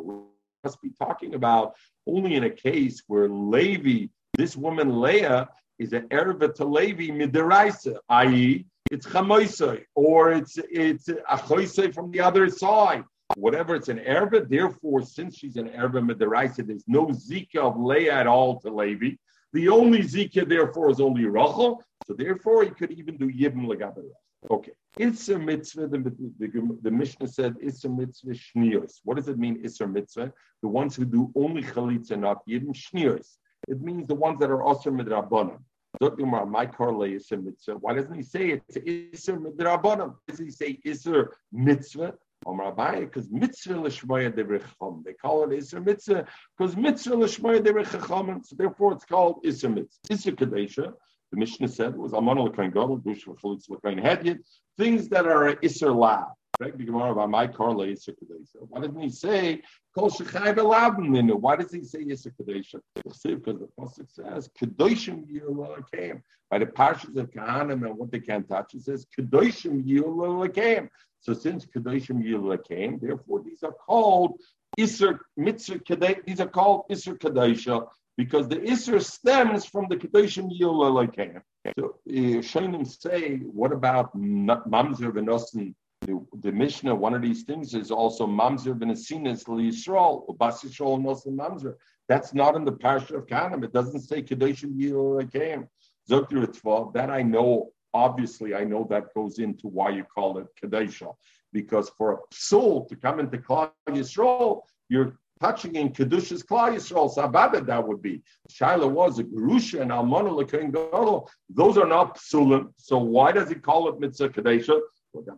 [0.05, 0.15] we
[0.63, 1.75] must be talking about
[2.05, 5.47] only in a case where Levi, this woman Leah,
[5.79, 12.19] is an erva to Levi midiraisa, i.e., it's chamoisai, or it's it's a from the
[12.19, 13.03] other side
[13.35, 14.47] whatever it's an erva.
[14.47, 19.11] Therefore, since she's an erva mederaisa, there's no zika of Leah at all to Levi.
[19.53, 21.83] The only zika, therefore, is only Rachel.
[22.05, 24.03] So therefore, he could even do yibim legabe.
[24.51, 24.71] Okay.
[24.97, 25.87] It's a mitzvah.
[25.87, 25.97] The,
[26.39, 28.99] the, the, Mishnah said it's a mitzvah shnios.
[29.03, 29.59] What does it mean?
[29.63, 30.31] It's a mitzvah.
[30.61, 33.37] The ones who do only chalitza, not yibim shnios.
[33.67, 35.59] It means the ones that are also midrabanan.
[35.99, 37.77] My Karle is a mitzvah.
[37.77, 40.15] Why doesn't he say it's Isser midrabanan?
[40.27, 42.13] Does he say Isser mitzvah?
[42.45, 45.03] Because mitzvah l'shmoya derecham.
[45.03, 46.27] They call it Isser mitzvah
[46.57, 48.45] because mitzvah l'shmoya derecham.
[48.45, 50.13] So therefore, it's called Isser mitzvah.
[50.13, 50.93] Isser kadesha.
[51.31, 54.39] The Mishnah said was Aman l'kain gadol, dush v'chalitz l'kain hedyet.
[54.77, 56.25] Things that are Isser la.
[56.57, 58.61] Correct the Gemara about my correlate Yisr Kadesha.
[58.69, 59.61] Why doesn't he say
[59.93, 61.35] Kol Belavin Minu?
[61.35, 62.79] Why does he say Yisr Kadesha?
[63.03, 68.21] Because the pasuk says Kedoshim Yirla came by the parshas of Kahanim and what they
[68.21, 68.73] can't touch.
[68.73, 70.89] It says Kedoshim Yirla came.
[71.25, 74.39] So since Kedoshim Yirla came, therefore these are called
[74.79, 76.23] Isser Mitzvah Kadesha.
[76.23, 81.41] These are called Isser Kadesha because the Isser stems from the Kedoshim Yirla came.
[81.79, 85.73] So uh, say, what about Mamzer Venosin?
[86.01, 91.01] The, the Mishnah, one of these things is also Mamzer Venesinas Yisrael, or Bas Yisrael
[91.01, 91.73] Muslim Mamzer.
[92.07, 93.63] That's not in the Parsha of Kanim.
[93.63, 95.67] It doesn't say Kedoshim Yirla
[96.07, 101.15] Zokter That I know, obviously, I know that goes into why you call it Kadesha.
[101.53, 107.09] Because for a soul to come into Klal Yisrael, you're touching in Kedushas Klal Yisrael,
[107.09, 108.21] Sabbath that would be.
[108.49, 111.29] Shiloh was a Gerusha and Almana Lekain Gadol.
[111.49, 112.73] Those are not psulim.
[112.77, 114.77] So why does he call it Mitzvah Kadesha?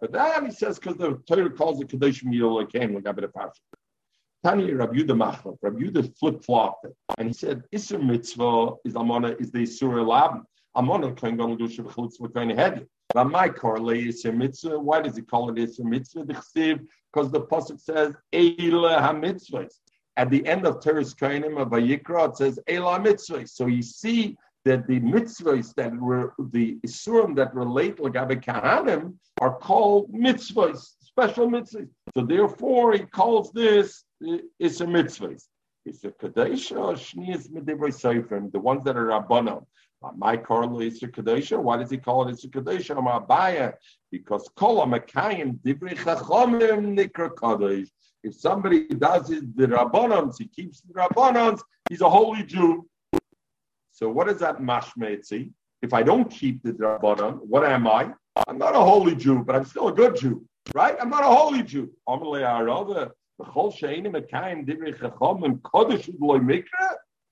[0.01, 3.61] But then he says because the Torah calls it Yil Lekain Lagabe Pasha.
[4.43, 8.93] Tanya Rabbi Yehuda Machlef, Rabbi Yehuda flip flopped it, and he said Isser Mitzvah is
[8.93, 10.43] Almana is the Isur Elabim.
[10.75, 12.85] Almana Lekain Gadol Dusha V'Chalitz Lekain Hedya.
[13.13, 14.79] But my correlate Isser Mitzvah.
[14.79, 16.25] Why does he call it a Mitzvah?
[16.25, 19.73] Because the pasuk says Eila HaMitzvahs
[20.17, 23.47] at the end of Teres Kainim of Vayikra, it says Ela mitzvah.
[23.47, 29.55] So you see that the mitzvahs that were the isurim that relate Lagabe Kahanim are
[29.55, 31.87] called mitzvahs, special mitzvahs.
[32.15, 35.43] So therefore, he calls this uh, is a mitzvahs.
[35.85, 39.65] It's a kadesha shnias medivrei seifrim, the ones that are rabbanon.
[40.03, 41.57] Uh, my Karlo is a kadesha.
[41.57, 42.95] Why does he call it a kadesha?
[42.95, 43.73] Abaya
[44.11, 47.87] because kol amakayim divrei chachamim nikra kadesh.
[48.23, 52.87] If somebody does his, the Rabbanans, he keeps the Rabbanans, he's a holy Jew.
[53.91, 55.51] So what does that mashmeitzi?
[55.81, 58.11] If I don't keep the Rabbanan, what am I?
[58.47, 60.95] I'm not a holy Jew, but I'm still a good Jew, right?
[60.99, 61.91] I'm not a holy Jew.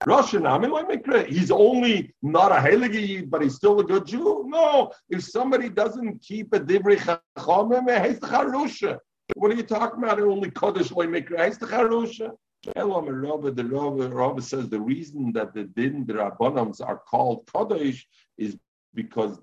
[0.06, 4.46] He's only not a Heilige, but he's still a good Jew.
[4.48, 9.00] No, if somebody doesn't keep a divrei chachamim, eh, he's the Harusha.
[9.36, 10.20] What are you talking about?
[10.20, 11.58] Only Kodesh loy mikra.
[11.58, 12.32] the Harusha.
[12.76, 18.02] Elam Rabba, the Rabba, says the reason that the din, the Rabbanams are called Kodesh
[18.38, 18.58] is
[18.94, 19.40] because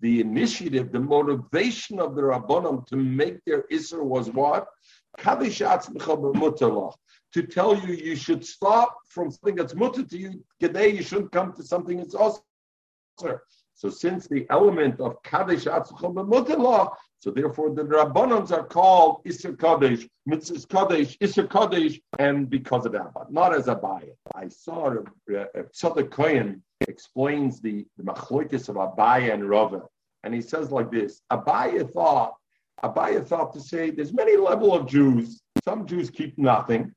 [0.00, 4.66] the initiative, the motivation of the Rabbanam to make their Isser was what?
[7.34, 11.32] To tell you you should stop from something that's mutter to you, today you shouldn't
[11.32, 12.42] come to something that's also.
[13.74, 16.14] So since the element of Kaddish Atzchom
[16.58, 22.86] law, so therefore the Rabbanans are called Isser Kaddish, Mitzvah Kaddish, Isser Kaddish, and because
[22.86, 24.12] of that, but not as a Abaya.
[24.32, 25.44] I saw uh,
[25.74, 29.82] Tzadok Kohen explains the, the machloikis of Abaya and Rava,
[30.22, 32.34] and he says like this: Abaya thought,
[32.84, 35.40] Abaya thought to say, there's many level of Jews.
[35.64, 36.94] Some Jews keep nothing,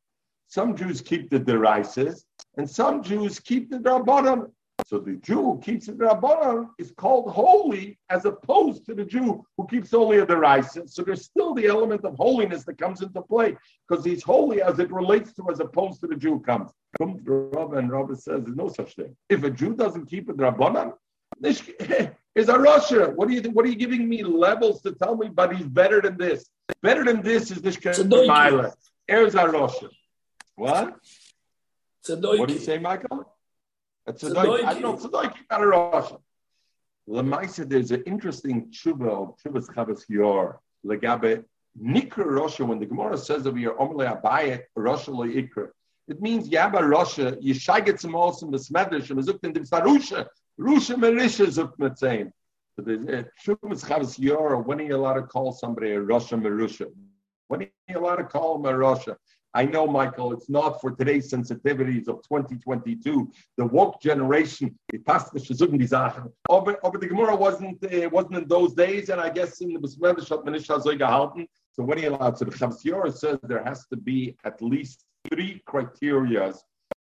[0.48, 2.24] some Jews keep the derises,
[2.58, 4.52] and some Jews keep the Rabbanan.
[4.86, 9.44] So the Jew who keeps the Rabbanan is called holy as opposed to the Jew
[9.58, 10.90] who keeps only a derisa.
[10.90, 13.58] So there's still the element of holiness that comes into play
[13.88, 16.72] because he's holy as it relates to as opposed to the Jew comes.
[17.00, 19.16] Comes and Rabbi says there's no such thing.
[19.30, 20.94] If a Jew doesn't keep a Rabbanan,
[21.42, 21.60] is
[22.50, 23.14] a Rosha.
[23.16, 25.28] What are you what are you giving me levels to tell me?
[25.28, 26.46] But he's better than this.
[26.82, 27.78] Better than this is this
[28.28, 28.74] Mila.
[29.08, 29.90] Here's a Rosha.
[30.58, 30.96] What?
[32.08, 33.32] What do you say, Michael?
[34.08, 34.66] It's a doik.
[34.66, 35.34] I know doik.
[35.52, 36.12] Not a Rosh.
[37.08, 41.44] Lemaisa, there's an interesting tshuva of Tshuvas Chavas Yor legabe
[41.80, 42.66] nikra Rosha.
[42.66, 45.68] When the Gemara says that over here, Omle Abaye Rosha lo ikra,
[46.08, 50.26] it means Yaba Rosha Yishaget Samosim Besmedrish Mezukt in Dimsarusha
[50.60, 52.32] Rusha Merisha Zukt Metzain.
[52.76, 54.58] So the Tshuvas Chavas Yor.
[54.58, 56.88] When are you allowed to call somebody a Rosha Merusha?
[57.48, 59.18] When are you allowed to call him a Rosha?
[59.58, 63.32] I know, Michael, it's not for today's sensitivities of 2022.
[63.58, 69.60] The woke generation, it the Gemara wasn't uh, wasn't in those days, and I guess
[69.62, 71.48] in the Besmevishat Manisha gehalten.
[71.72, 72.38] So when you allowed?
[72.38, 76.54] So the Chavsiora says there has to be at least three criteria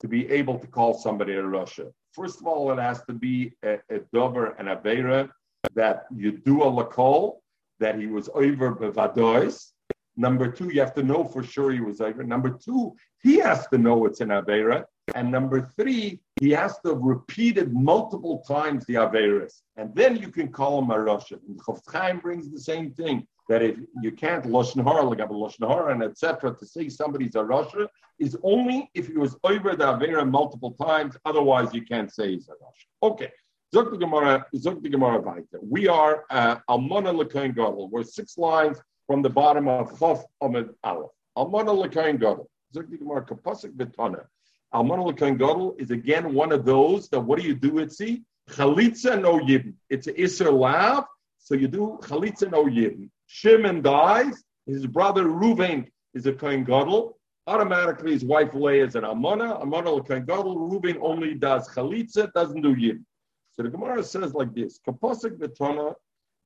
[0.01, 1.93] to be able to call somebody a Rosha.
[2.13, 5.29] First of all, it has to be a, a dover and a vera
[5.75, 7.41] that you do a lakol,
[7.81, 9.73] that he was over bevadois,
[10.17, 12.25] Number two, you have to know for sure he was Iver.
[12.25, 14.85] Number two, he has to know it's an Avera.
[15.15, 19.63] And number three, he has to have repeated multiple times the Averas.
[19.77, 21.41] And then you can call him a Russian.
[21.49, 25.93] And Chaim brings the same thing that if you can't Lashon Hara, a Lashon Hara,
[25.93, 27.87] and etc., to say somebody's a Rosha
[28.19, 31.17] is only if he was over the Avera multiple times.
[31.25, 33.11] Otherwise, you can't say he's a Rosha.
[33.11, 33.31] Okay.
[33.75, 35.21] Zok the Gemara, Zok the Gemara
[35.61, 37.89] We are uh, Almona Lekain Gadol.
[37.91, 41.11] We're six lines from the bottom of Chof Amid Aleph.
[41.37, 42.49] Almana Lekain Gadol.
[42.75, 44.25] Kapasik Betana.
[44.73, 48.23] Almana Lekain Gadol is again one of those that what do you do sea?
[48.51, 49.75] Chalitza no yibn.
[49.89, 51.05] It's an Isser Lav,
[51.39, 53.09] so you do Chalitza no yibn.
[53.27, 57.17] Shimon dies, his brother Ruvain is a Kohen Gadol.
[57.47, 59.57] Automatically, his wife Leah is an Amana.
[59.61, 60.57] Amana Lekain Gadol.
[60.71, 63.05] Ruvain only does Chalitza, doesn't do yibn.
[63.53, 65.95] So the Gemara says like this: Kapasik Betana.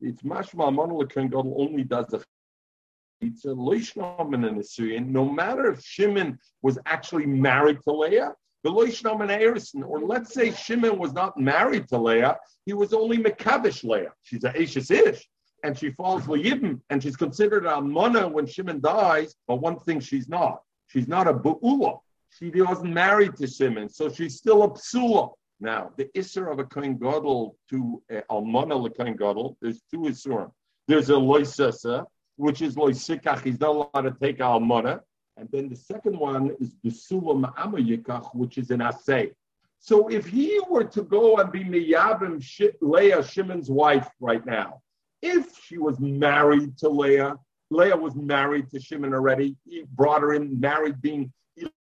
[0.00, 2.22] It's mashma Amana Lekain Gadol only does the
[5.12, 8.32] no matter if Shimon was actually married to Leah,
[8.64, 8.70] the
[9.86, 14.12] or let's say Shimon was not married to Leah, he was only Mekavish Leah.
[14.22, 15.28] She's a Ashes Ish,
[15.64, 20.00] and she falls Yibim, and she's considered a Mana when Shimon dies, but one thing
[20.00, 20.62] she's not.
[20.88, 22.00] She's not a Bu'ula.
[22.30, 25.32] She wasn't married to Shimon, so she's still a Psula.
[25.60, 30.52] Now, the Isser of a Kohen Gadol to uh, Almana Kohen Gadol, there's two Issurim.
[30.86, 32.06] There's a Loisesa,
[32.38, 35.00] which is loisikach, he's not allowed to take almana.
[35.36, 39.32] And then the second one is besula ma'ama yikach, which is an assay.
[39.80, 42.42] So if he were to go and be miyavim
[42.80, 44.80] Leah, Shimon's wife right now,
[45.20, 47.36] if she was married to Leah,
[47.70, 51.32] Leah was married to Shimon already, he brought her in, married, being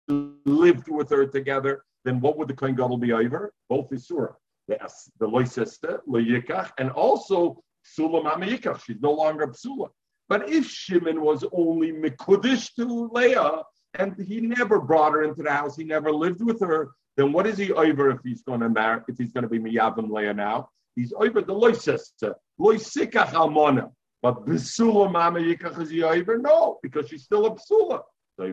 [0.07, 3.53] lived with her together, then what would the Kohen Gadol be over?
[3.69, 4.33] Both the surah.
[4.67, 4.77] The,
[5.19, 8.83] the loy sister, yikach, and also psula Mamayikach.
[8.83, 9.89] She's no longer psula.
[10.31, 13.63] But if Shimon was only Mikudish to Leah
[13.95, 17.45] and he never brought her into the house, he never lived with her, then what
[17.45, 20.33] is he over if he's going to marry, if he's going to be Miyavim Leah
[20.33, 20.69] now?
[20.95, 23.89] He's over the Loisesta, Loisikach Almona.
[24.21, 26.37] But Besula Mama Yikach is he over?
[26.37, 27.99] No, because she's still a Besula.
[28.39, 28.45] So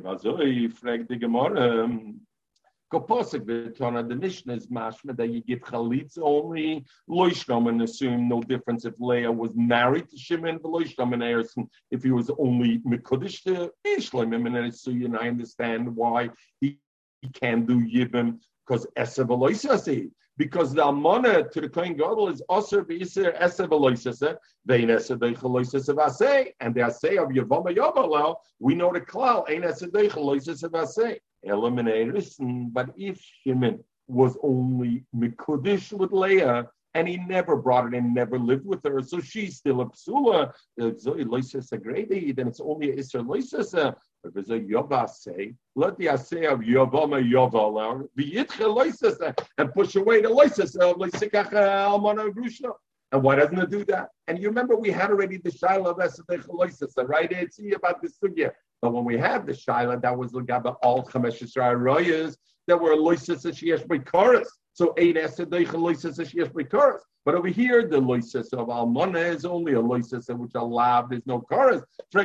[2.93, 8.41] Koposik v'tona, the Mishnah is mashma that you give chalitza only loishnom and assume no
[8.41, 13.43] difference if Leah was married to Shimon loishnom and Erison if he was only mikudish
[13.45, 14.35] to Ishlim.
[14.35, 16.31] And so you I understand why
[16.61, 16.79] he,
[17.21, 22.85] he can do yibim because esev because the amana to the kohen gadol is aser
[22.85, 24.37] b'iser esev aloisase
[24.67, 29.63] vein esev deichaloisase v'asei and the asay of yavama yavalel we know the klal ein
[29.63, 32.25] esev deichaloisase v'asei eliminated.
[32.73, 38.39] But if Shimon was only Mikudish with Leah, and he never brought it in, never
[38.39, 40.53] lived with her, so she's still a psula.
[40.77, 43.95] Then it's only a Isra Loisasa.
[44.25, 49.45] If uh, there's a Yova say, let the assay of Yovama be Yitcha Loisasa uh,
[49.59, 52.73] and push away the Loisasa of Loisikach Almana Grushna.
[53.13, 54.09] And why doesn't it do that?
[54.27, 57.31] And you remember we had already the Shaila of Esadech Loisasa, uh, right?
[57.31, 58.51] It's about the Sugya.
[58.81, 63.45] But when we have the Shaila, that was Lagaba all Chamesh Royas that were Loises
[63.45, 64.49] and Sheesh Chorus.
[64.73, 67.03] So eight Loises and Sheesh Chorus.
[67.29, 71.43] But over here, the loises of almana is only a loises which allowed there's no
[71.43, 71.83] chorus.
[72.11, 72.23] So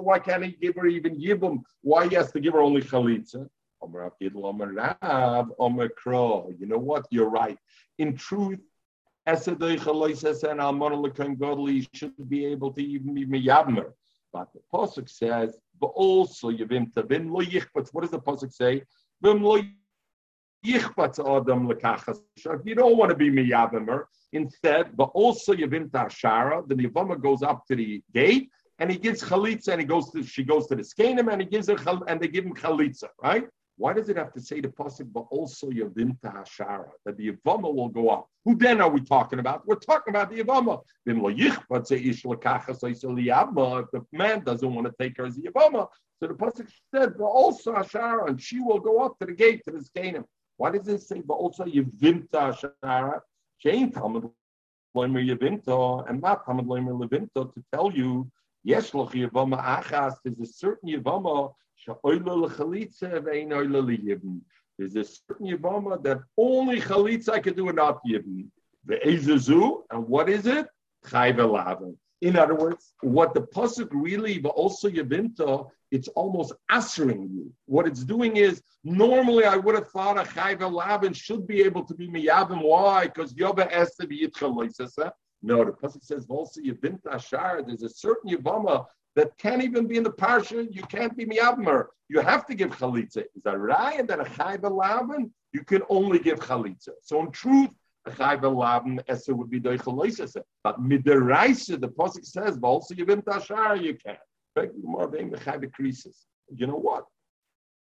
[0.00, 1.62] why can't he give her even yibum?
[1.82, 3.48] Why he has to give her only chalitza?
[6.58, 7.06] You know what?
[7.10, 7.58] You're right.
[7.98, 8.58] In truth,
[9.26, 13.92] and almana lekan godly should be able to even be miyabmer.
[14.36, 17.88] But the pasuk says, but also yivim tavim lo yichbats.
[17.92, 18.82] What does the pasuk say?
[19.22, 19.62] Vim lo
[20.62, 22.18] yichbats adam lekachas.
[22.66, 26.68] You don't want to be miyavimer, instead, but also yivim tashara.
[26.68, 30.22] The yavama goes up to the gate and he gives chalitza and he goes to
[30.22, 33.46] she goes to the skanim and he gives her and they give him chalitza, right?
[33.78, 37.74] Why does it have to say the pasuk, but also Yavim Hashara, that the Yavama
[37.74, 38.28] will go up?
[38.44, 39.66] Who then are we talking about?
[39.66, 40.80] We're talking about the Yavama.
[41.04, 41.58] Then, if
[43.92, 47.24] the man doesn't want to take her as a Yavama, so the pasuk said, but
[47.24, 50.24] also Hashara, and she will go up to the gate to the Canaan.
[50.56, 53.20] Why does it say, but also Yavim Hashara?
[53.62, 54.30] Jane Talmud
[54.96, 58.30] Loimer Yavinta, and not Talmud Loimer Levinta to tell you,
[58.64, 61.52] yes, Yavama Achas, there's a certain Yavama
[64.78, 68.46] there's a certain Yavama that only Chalitza can do and not Yibn.
[68.84, 70.66] The Ezazu, and what is it?
[72.22, 77.52] In other words, what the Pasuk really, but also Yavinta, it's almost answering you.
[77.66, 81.84] What it's doing is, normally I would have thought a Chayv Lavin should be able
[81.84, 82.62] to be Miyavim.
[82.62, 83.04] Why?
[83.04, 85.12] Because Yoba has to be Yitchal
[85.42, 89.96] No, the Pasuk says, also Yavinta Ashar, there's a certain Yavama that can't even be
[89.96, 90.68] in the parsha.
[90.70, 91.86] You can't be miyavmer.
[92.08, 93.24] You have to give chalitza.
[93.34, 94.06] Is that right?
[94.06, 96.90] Then a chayv lavin, you can only give chalitza.
[97.02, 97.70] So in truth,
[98.06, 100.40] a chayv lavin esa would be doichaloisese.
[100.62, 104.18] But midiraisa, the pasuk says, also yivim tashar, you can't.
[104.82, 106.26] More the chayv creases.
[106.54, 107.04] You know what?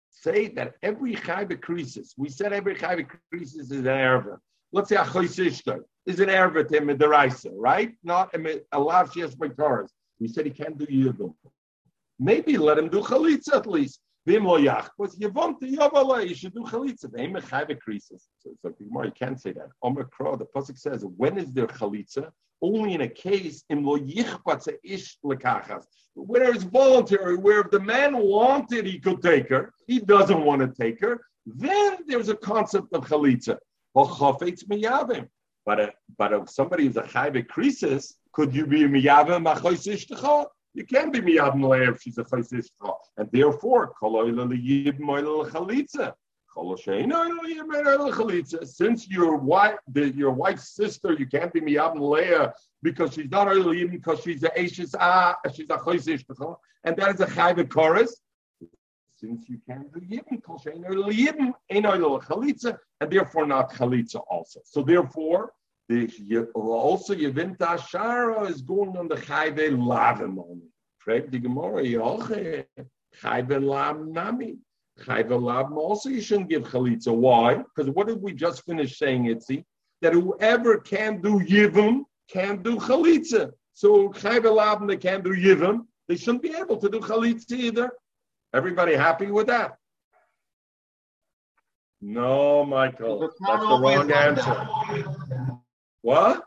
[0.10, 2.14] Say that every chayv creases.
[2.18, 4.38] We said every chayv creases is an erva.
[4.74, 5.80] Let's say a choisishter.
[6.06, 7.94] is an ervet in Midaraisa, right?
[8.04, 9.92] Not a lav shias by Taurus.
[10.20, 11.34] We said he can't do yibum.
[12.20, 14.00] Maybe let him do chalitza at least.
[14.26, 17.12] Vim lo want the yavala, you should do chalitza.
[17.12, 18.28] Vim mechayve krisis.
[18.40, 19.68] So it's like, you can't say that.
[19.82, 22.32] Omer Kro, the Pasuk says, when is there chalitza?
[22.62, 25.18] Only in a case, ish.
[26.16, 29.74] Where it's voluntary, where if the man wanted, he could take her.
[29.88, 31.20] He doesn't want to take her.
[31.46, 33.58] Then there's a concept of chalitza.
[35.66, 40.48] But uh, but if somebody is a chayve krisis, could you be miyavim machois ishtecha?
[40.74, 42.96] You can be malay if she's a chaysishcha.
[43.18, 43.94] And therefore,
[48.66, 52.48] since your wife, the, your wife's sister, you can't be miyad malay
[52.82, 54.52] because she's not only because she's a
[55.00, 58.20] ah, she's a chaysishcha, and that is a chayve chorus.
[59.16, 64.60] Since you can't do yibim, kol shein yibim, ein chalitza, and therefore not chalitza also.
[64.66, 65.54] So therefore,
[65.90, 70.70] the, also Yevinta Shara is going on the Chayve Lavim only.
[71.00, 72.66] Frag the Gemara, Yoche,
[73.22, 74.58] Chayve Lav Nami.
[75.02, 77.14] Chayve Lavim also you shouldn't give Chalitza.
[77.14, 77.56] Why?
[77.56, 79.66] Because what did we just finish saying, Itzi?
[80.02, 83.52] That whoever can do Yivim can do Chalitza.
[83.74, 85.86] So Chayve they can do Yivim.
[86.08, 87.92] They shouldn't be able to do Chalitza either.
[88.54, 89.78] Everybody happy with that?
[92.06, 93.20] No, Michael.
[93.20, 94.68] That's the wrong answer.
[96.04, 96.44] What?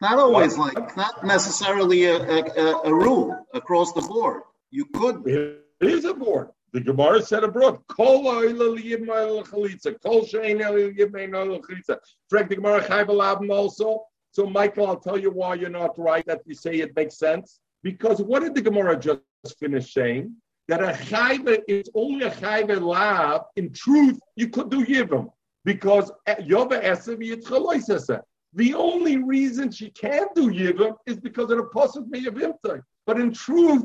[0.00, 0.74] Not always what?
[0.74, 4.42] like, not necessarily a, a, a, rule across the board.
[4.70, 5.26] You could.
[5.26, 6.50] It is a board.
[6.72, 11.98] The Gemara said abroad, Kol chalitza, Kol chalitza.
[12.28, 14.04] Frank the Gemara chayv also.
[14.32, 17.60] So, Michael, I'll tell you why you're not right that you say it makes sense.
[17.82, 19.22] Because what did the Gemara just
[19.58, 20.34] finish saying?
[20.66, 23.42] That a chayva is only a chayva lab.
[23.56, 25.30] In truth, you could do yivim
[25.64, 28.20] because eh, yova esav yitzchaloisesa.
[28.54, 32.82] The only reason she can't do Yibam is because of the Pasuk Meyavimtai.
[33.06, 33.84] But in truth,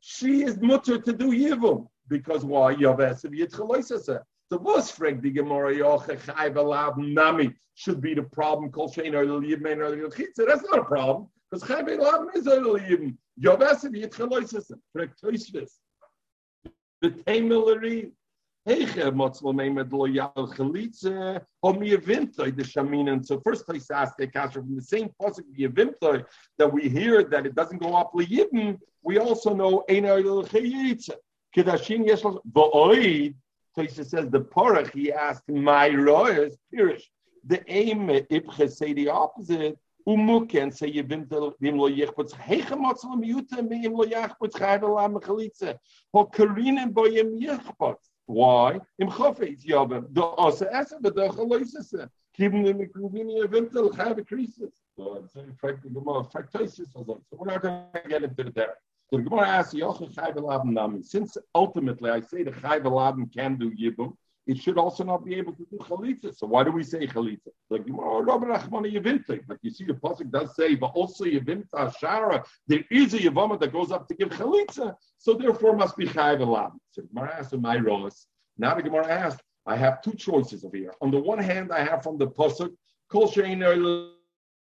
[0.00, 1.86] she is mutter to do Yibam.
[2.08, 2.74] Because why?
[2.74, 4.20] Yavesav Yitzchaloisasa.
[4.50, 8.70] The was frag the Gemara Yochechayv Nami should be the problem.
[8.70, 11.28] Kol Shein or Yibman or That's not a problem.
[11.50, 13.16] Because Chayv Alav is Oil Yibam.
[13.40, 14.74] Yavesav Yitzchaloisasa.
[14.92, 15.70] Frag Toishvis.
[17.00, 18.10] The Taimilary
[18.66, 18.76] The
[22.64, 23.26] shaminen.
[23.26, 26.24] So first place asked the kasher from the same pasuk
[26.58, 28.78] that we hear that it doesn't go up liyibim.
[29.02, 31.10] We also know einar lo chayitze.
[31.54, 33.34] Kedashin yesh lo va'oid.
[33.76, 34.90] Tosha says the porach.
[34.94, 37.02] He asked my royas pirish.
[37.46, 39.78] The aim ibche say the opposite.
[40.08, 41.28] Umuken say yevim
[41.60, 45.78] vim lo yichputz heiche motzlo miyute mi im lo yichputz chayve la mechalitze.
[46.14, 47.38] Ho karinen bo yim.
[48.26, 48.80] Why?
[48.98, 50.06] Im Chofetz Yavim.
[50.12, 52.08] The Asa Esa, but the Chaloisese.
[52.36, 54.72] Keeping the Mikruvini Eventel have a crisis.
[54.96, 56.92] So I'm saying, fact, the Gemara, factosis.
[56.92, 58.78] So we're not going to get into that.
[59.10, 61.02] So the Gemara asks, Yochel Chayv Elabim Nami.
[61.02, 64.16] Since ultimately I say the Chayv Elabim can do Yibum,
[64.46, 66.36] it should also not be able to do chalitza.
[66.36, 67.48] So why do we say chalitza?
[67.70, 72.44] Like but you see the pasuk does say, but also yevimta shara.
[72.66, 76.40] There is a yavama that goes up to give chalitza, so therefore must be chayv
[76.40, 76.78] elam.
[76.90, 78.26] So Gemara asked my rolas.
[78.58, 80.92] Now the Gemara asked, I have two choices over here.
[81.00, 82.74] On the one hand, I have from the pasuk
[83.10, 83.30] kol er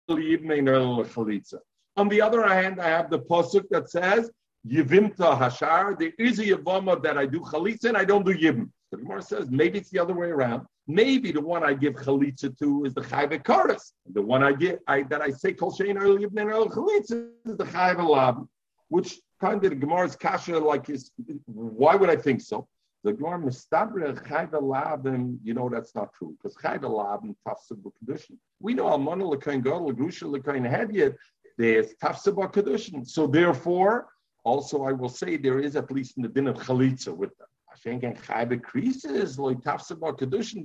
[0.09, 1.59] chalitza.
[1.97, 4.31] On the other hand, I have the pasuk that says
[4.65, 5.99] yivimta hashar.
[5.99, 8.69] There is a yavama that I do chalitza and I don't do yibim.
[8.97, 10.65] The Gemara says maybe it's the other way around.
[10.87, 13.91] Maybe the one I give chalitza to is the chayve karas.
[14.11, 17.65] The one I get I, that I say kol shein early ibn chalitza is the
[17.65, 18.47] chayve lab,
[18.87, 21.11] which kind of the Gemara's kasha like is.
[21.45, 22.67] Why would I think so?
[23.03, 27.35] The Gemara mistabre chayve lab, and you know that's not true because chayve lab and
[27.47, 28.37] tafsibul kedushin.
[28.59, 31.15] We know almana lekain gadol grusha lekain hedyet.
[31.59, 33.07] There's tafsibul kedushin.
[33.07, 34.07] So therefore,
[34.43, 37.47] also I will say there is at least in the din of chalitza with them.
[37.83, 37.91] They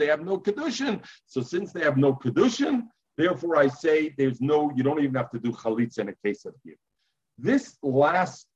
[0.07, 1.05] have no kedushin.
[1.27, 2.83] So since they have no kedushin,
[3.17, 4.71] therefore I say there's no.
[4.75, 6.79] You don't even have to do chalitza in a case of gift.
[7.39, 8.47] This last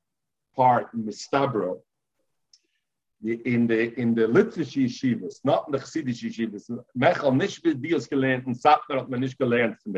[0.55, 1.81] part, mistabro,
[3.23, 6.71] in the in the Litvische yeshivas, not in the Chassidish yeshivas.
[6.97, 9.93] Mechal nicht mit Dios gelernt und Satmer hat man gelernt in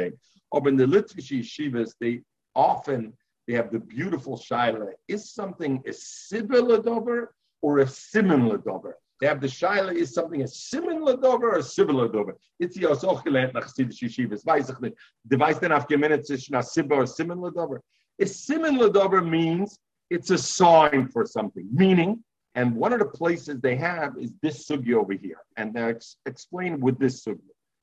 [0.77, 2.23] the Litvische yeshivas, they
[2.55, 3.13] often
[3.47, 4.93] they have the beautiful shaila.
[5.09, 8.97] Is something a similar dover or a similar dover.
[9.21, 12.37] They have the shaila is something a similar dover or a similar dover.
[12.61, 14.47] It's the auch gelernt nach Chassidish Yeshivas.
[14.47, 14.97] Weiß ich nicht.
[15.25, 17.83] Du weißt denn auf gemeint a similar or similar dover.
[18.21, 19.79] A similar dover means
[20.11, 21.69] it's a sign for something.
[21.73, 22.23] Meaning,
[22.55, 25.39] and one of the places they have is this sugi over here.
[25.57, 27.41] And they ex- explain with this sugi.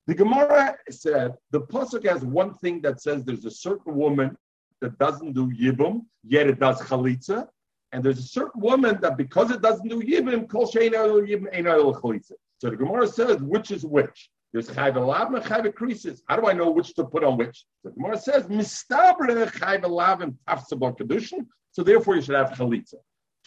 [0.07, 4.37] The Gemara said the pasuk has one thing that says there's a certain woman
[4.81, 7.47] that doesn't do yibum, yet it does chalitza,
[7.95, 12.33] and there's a certain woman that because it doesn't do yibum, kol yibum chalitza.
[12.57, 14.29] So the Gemara says which is which.
[14.51, 16.21] There's chayv alav and chayv creases.
[16.27, 17.63] How do I know which to put on which?
[17.83, 21.45] So the Gemara says mistabre chayv alav and tafsabah kedushin.
[21.71, 22.95] So therefore you should have chalitza.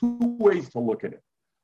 [0.01, 1.23] Two ways to look at it.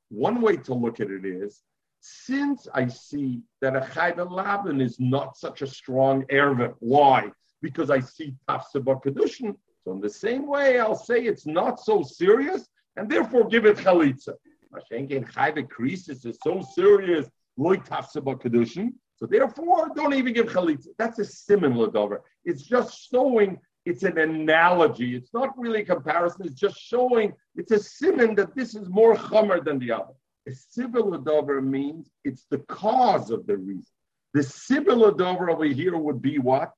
[0.09, 1.63] One way to look at it is
[2.01, 6.75] since I see that a chayv alav is not such a strong erva.
[6.77, 7.31] Why?
[7.63, 9.55] Because I see tafsabah kedushin.
[9.85, 13.77] So in the same way, I'll say it's not so serious, and therefore give it
[13.77, 14.33] chalitza.
[14.73, 17.27] Mashenken chayv creases is so serious,
[17.57, 18.93] loy tafsabah kedushin.
[19.17, 20.87] So therefore, don't even give chalitza.
[20.97, 22.23] That's a similar dover.
[22.43, 23.59] It's just showing.
[23.85, 25.15] It's an analogy.
[25.15, 26.45] It's not really a comparison.
[26.45, 27.33] It's just showing.
[27.55, 30.13] It's a simon that this is more chomer than the other.
[30.47, 33.93] A similar dover means it's the cause of the reason.
[34.33, 36.71] The similar dover over here would be what?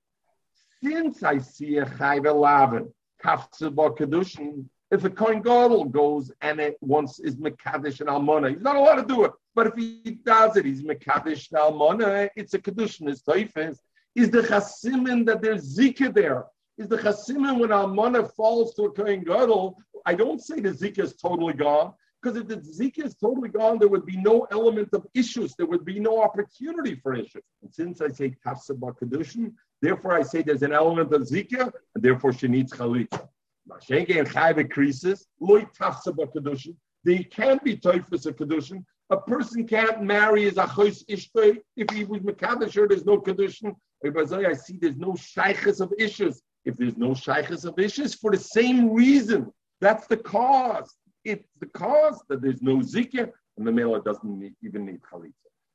[0.84, 2.94] Since I see a chayv elaven,
[3.24, 8.62] kaftzeba kedushin, if a kohen gadol goes and it once is mekadesh and almona, he's
[8.62, 9.32] not allowed to do it.
[9.54, 12.30] But if he does it, he's mekadesh and almona.
[12.36, 13.10] It's a kedushin.
[13.10, 13.80] His toifes
[14.16, 16.46] is the chasimin that there's zika there.
[16.78, 19.78] Is the chasimin when almona falls to a kohen gadol?
[20.06, 23.80] I don't say the zika is totally gone because if the zika is totally gone,
[23.80, 25.54] there would be no element of issues.
[25.56, 27.44] There would be no opportunity for issues.
[27.62, 32.04] And since I say tafsaba kedushin, therefore I say there's an element of zika, and
[32.04, 33.28] therefore she needs chalitza.
[33.68, 36.76] Mashenke and chayve creases, loy tafsaba kedushin.
[37.04, 38.84] They can be toifus of kedushin.
[39.10, 42.74] A person can't marry his achos ishtoi if he was mekadosh.
[42.90, 43.76] There's no kedushin.
[44.06, 46.42] I see there's no shaykhs of issues.
[46.66, 50.94] If there's no shaykhs of issues, for the same reason, that's the cause.
[51.24, 55.34] It's the cause that there's no zikr, and the male doesn't need, even need chalitza.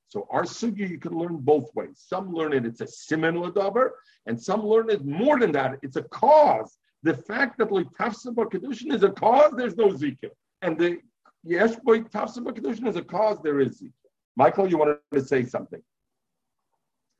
[0.08, 2.04] So our sugya you can learn both ways.
[2.06, 3.90] Some learn it; it's a simen ladaber,
[4.26, 5.78] and some learn it more than that.
[5.82, 6.76] It's a cause.
[7.02, 10.30] The fact that like tafsaba kedushin is a cause, there's no zikr,
[10.60, 10.98] and the
[11.42, 13.92] yes boy tafsaba kedushin is a cause, there is zikr.
[14.36, 15.82] Michael, you wanted to say something?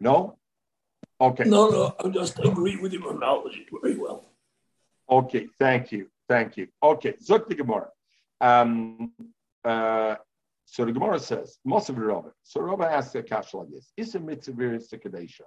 [0.00, 0.38] No.
[1.20, 1.44] Okay.
[1.44, 4.24] No, no, I just agree with your analogy very well.
[5.08, 6.68] Okay, thank you, thank you.
[6.82, 7.88] Okay, Zuk the Gemara.
[8.40, 9.12] Um,
[9.64, 10.16] uh,
[10.64, 12.32] so the Gemara says, Mosav Rabba.
[12.42, 15.42] So Rabba asks a kasha like this: Is a mitzvah kadesha?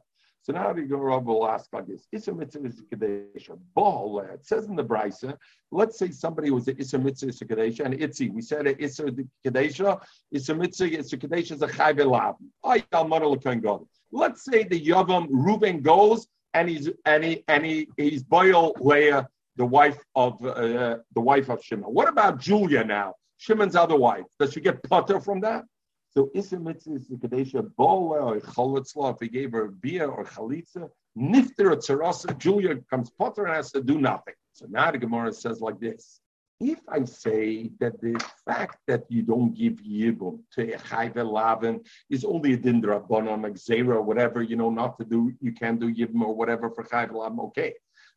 [0.46, 3.58] So now the Gemara will ask like this: Is a mitzvah kadesha?
[3.74, 4.20] Ball.
[4.20, 5.36] It says in the Brisa.
[5.72, 8.32] Let's say somebody was a Issa mitzvah is kadesha and itzi.
[8.32, 9.06] We said a Issa
[9.43, 10.00] kadesha.
[10.32, 11.98] Issa mitzvah Issa kadesha is a chayv
[13.64, 13.82] god.
[14.12, 19.28] Let's say the Yavam Reuben goes and he's and he and he he's boil Leah
[19.56, 21.91] the wife of uh, the wife of Shimon.
[21.91, 23.16] What about Julia now?
[23.38, 24.26] Shimon's other wife.
[24.39, 25.64] Does she get putter from that?
[26.16, 30.89] So Issa mitzvah kadesha bola or cholitzla if he gave her beer or chalitza.
[31.18, 34.34] Nifter or tzarasa, Julia comes putter and has to do nothing.
[34.53, 36.22] So now the Gemara says like this.
[36.61, 41.82] If I say that the fact that you don't give yibum to a chayve lavin
[42.09, 45.93] is only a dindra bonon, like whatever, you know, not to do, you can do
[45.93, 47.74] yibum or whatever for chayve lavin, okay.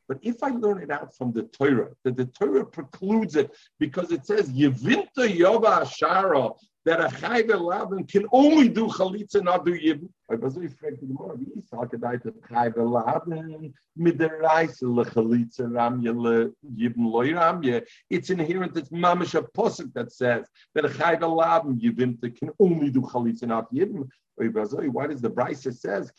[0.08, 4.10] But if I learn it out from the Torah, that the Torah precludes it because
[4.10, 6.54] it says Yevinta Yova Ashara
[6.86, 10.08] that a Chayve Lavin can only do Chalitza, not do Yibn.
[10.30, 11.36] I was very frank to the more.
[11.36, 17.04] Wie ist halt gedeit das Chayve Lavin mit der Reise le Chalitza Ramye le Yibn
[17.12, 17.84] loy Ramye.
[18.08, 18.76] It's inherent.
[18.78, 23.46] It's mamish a posuk that says that a Chayve Lavin Yevinta can only do Chalitza,
[23.46, 24.08] not Yibn.
[24.38, 26.12] Why does the Brisa says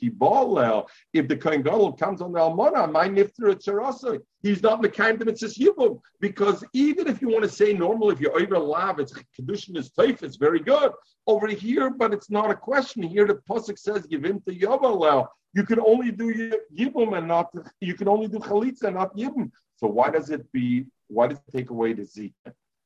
[1.13, 5.21] If the Kohen Gadol comes on the Almana, my nifter tzarasa, he's not the kind
[5.21, 5.99] of mitzvah yibum.
[6.19, 9.89] Because even if you want to say normal, if you're over lav, it's kedushin is
[9.91, 10.91] taif, it's very good
[11.27, 13.03] over here, but it's not a question.
[13.03, 15.27] Here the pasuk says Yivim to Yavalel.
[15.53, 19.51] You can only do yibum and not you can only do chalitza and not yibum.
[19.77, 20.85] So why does it be?
[21.07, 22.05] Why does it take away the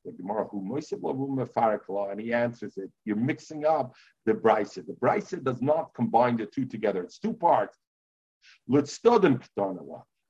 [0.05, 2.11] zika?
[2.11, 2.89] and he answers it.
[3.05, 3.93] You're mixing up
[4.25, 4.85] the brisa.
[4.85, 7.03] The brisa does not combine the two together.
[7.03, 7.77] It's two parts.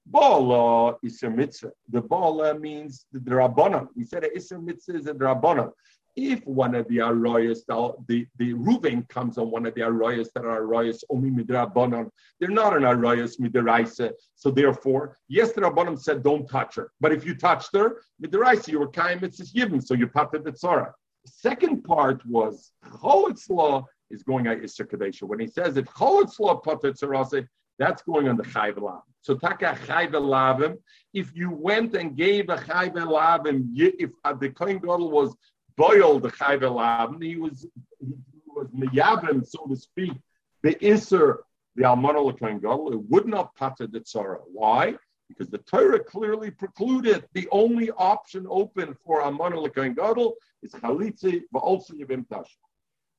[0.05, 1.71] Bala is a mitzvah.
[1.89, 3.87] The bala means the drabanan.
[3.95, 5.71] We said a isra mitzvah is a drabanan
[6.15, 10.45] if one of the arroyas, the, the Ruven comes on one of the arroyas that
[10.45, 12.09] are arroyas only midrabanan,
[12.39, 14.11] they're not an arroyas midraisa.
[14.35, 16.91] So therefore, yes, the rabbanim said don't touch her.
[16.99, 20.51] But if you touched her, midraisa, you were kaim mitzvah yibim, so you pated the
[20.51, 20.91] tzara.
[21.25, 25.23] Second part was cholitzla is going at Isser Kadesha.
[25.23, 27.47] When he says if cholitzla pated tzarase,
[27.79, 28.77] that's going on the chayv
[29.21, 30.77] So taka chayv lavim.
[31.13, 35.35] If you went and gave a chayv lavim, if uh, the kohen gadol was
[35.75, 37.67] boil the chayv He was
[37.99, 38.13] he
[38.47, 40.13] was miyabim, so to speak,
[40.61, 41.43] the iser
[41.75, 44.37] the Almana L'Kohen Gadol, it would not pater the tzara.
[44.51, 44.95] Why?
[45.27, 51.41] Because the Torah clearly precluded the only option open for Almana L'Kohen Gadol is Chalitzi,
[51.53, 52.45] also Yevim Tasha.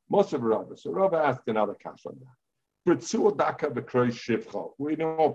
[0.08, 0.76] Most of Rabba.
[0.76, 2.36] So Rabba asked another question on that.
[2.86, 3.00] We know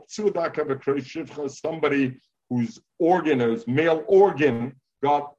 [0.08, 5.34] Tzuadaka B'Kroy Shivcha is somebody whose organ, whose male organ, got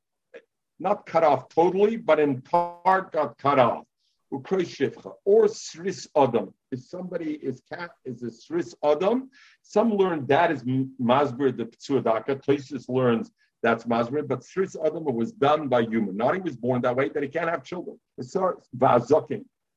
[0.81, 3.85] not cut off totally, but in part got cut off.
[4.33, 6.55] Or Sris Adam.
[6.71, 9.29] If somebody is cat is a Sris Adam,
[9.63, 12.41] some learn that is Masber the Ptsuadaka.
[12.45, 16.17] Tosis learns that's Masber, but Sris Adam was done by human.
[16.17, 17.99] Not he was born that way, that he can't have children.
[18.17, 18.35] It's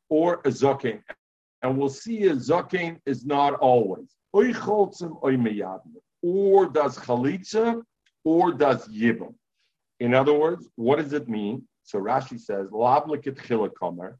[0.09, 1.01] or a Zokin.
[1.63, 4.15] And we'll see a Zokin is not always.
[4.31, 4.45] Or
[6.67, 7.81] does Chalitza
[8.23, 9.33] or does Yibam.
[9.99, 11.67] In other words, what does it mean?
[11.83, 14.15] So Rashi says, Lav lekitchila komer.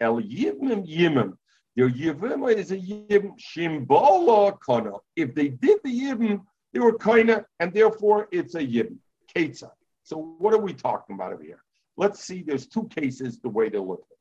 [0.00, 1.32] El yivmim yimim.
[1.76, 4.92] Their yivim is a yivim shimbola kana.
[5.16, 6.42] If they did the yivim,
[6.72, 8.96] they were kind and therefore it's a yivim.
[9.34, 9.70] Ketza.
[10.02, 11.62] So what are we talking about over here?
[11.96, 14.12] Let's see, there's two cases the way they look at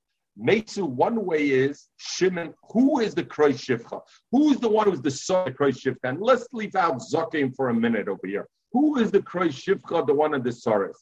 [0.78, 2.54] one way is Shimon.
[2.72, 4.02] Who is the Christ Shivcha?
[4.32, 5.98] Who's the one who's the son of Christ Shivcha?
[6.04, 8.48] And let's leave out Zakim for a minute over here.
[8.74, 10.96] Who is the Christ Shivcha, the one of the Saras?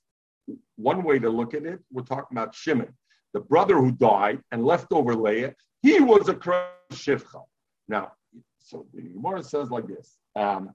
[0.75, 2.93] One way to look at it, we're talking about Shimon,
[3.33, 5.53] the brother who died and left over Leah.
[5.81, 7.43] He was a Christ Shivcha.
[7.87, 8.13] Now,
[8.59, 10.71] so the Gemara says like this: um,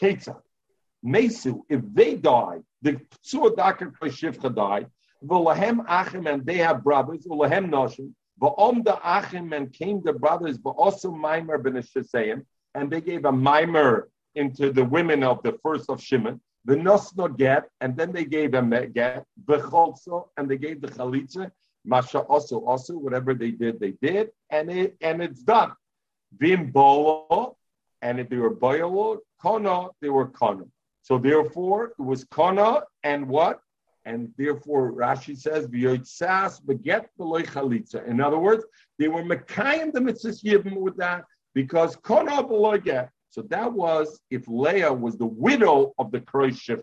[0.00, 0.40] Ketzah,
[1.04, 4.86] Mesu, if they died, the Psuadaka Christ Shivcha died.
[5.24, 7.26] V'lahem achim, and they have brothers.
[7.26, 8.12] V'lahem noshim.
[8.40, 10.56] V'om the achim, and came the brothers.
[10.56, 12.44] But also Maimer ben
[12.74, 17.26] and they gave a mimer into the women of the first of Shimon, the nosno
[17.44, 19.58] get, and then they gave them a get, the
[20.36, 21.50] and they gave the chalitza,
[21.84, 25.72] masha also also, whatever they did, they did, and it and it's done.
[26.38, 27.56] Vim bolo,
[28.02, 30.64] and if they were boyolo, kona, they were kona.
[31.02, 33.60] So therefore, it was kona and what?
[34.04, 38.64] And therefore, Rashi says, "V'yotzas beget beloy chalitza." In other words,
[38.98, 41.24] they were mekayim the mitzvah with that
[41.54, 43.10] because kona beloy get.
[43.38, 46.82] So that was if Leah was the widow of the Kroy Shivcha.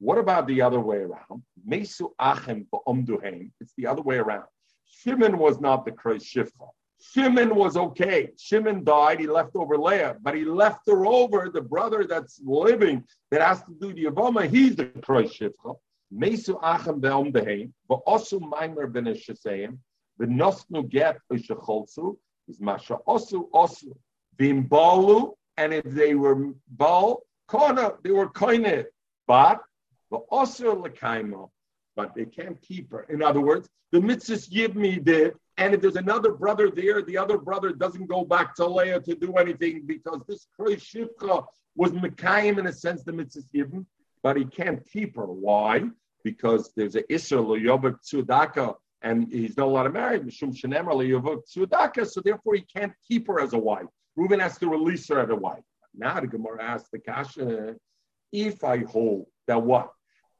[0.00, 1.42] What about the other way around?
[1.66, 3.50] Mesu Achem Ba'omduhem.
[3.58, 4.44] It's the other way around.
[4.84, 6.68] Shimon was not the Kroy Shivcha.
[7.00, 8.32] Shimon was okay.
[8.38, 9.18] Shimon died.
[9.18, 13.62] He left over Leah, but he left her over the brother that's living that has
[13.62, 14.46] to do the Yavama.
[14.46, 15.74] He's the Kroy Shivcha.
[16.12, 17.72] Mesu Achem Ba'omduhem.
[17.88, 19.04] But also Maimer Ben.
[19.04, 23.96] The Nosnu Get Ushacholsu is Masha Osu Osu.
[24.38, 28.84] Bimbalu and if they were bal kona, they were koine,
[29.26, 29.60] but
[30.10, 31.50] but also lekaima,
[31.96, 33.02] but they can't keep her.
[33.10, 37.36] In other words, the mitzvah yibmi did, and if there's another brother there, the other
[37.36, 41.44] brother doesn't go back to Leah to do anything because this Shivcha
[41.74, 43.84] was mekayim in a sense the mitzvah yibmi,
[44.22, 45.26] but he can't keep her.
[45.26, 45.82] Why?
[46.22, 47.56] Because there's a isra lo
[48.06, 52.92] tzudaka, and he's not allowed to marry mishum shenemar lo tzudaka, so therefore he can't
[53.06, 53.86] keep her as a wife.
[54.18, 55.62] Reuben has to release her as a wife.
[55.94, 57.76] Now the Gemara asks the Kasha,
[58.32, 59.92] if I hold that what?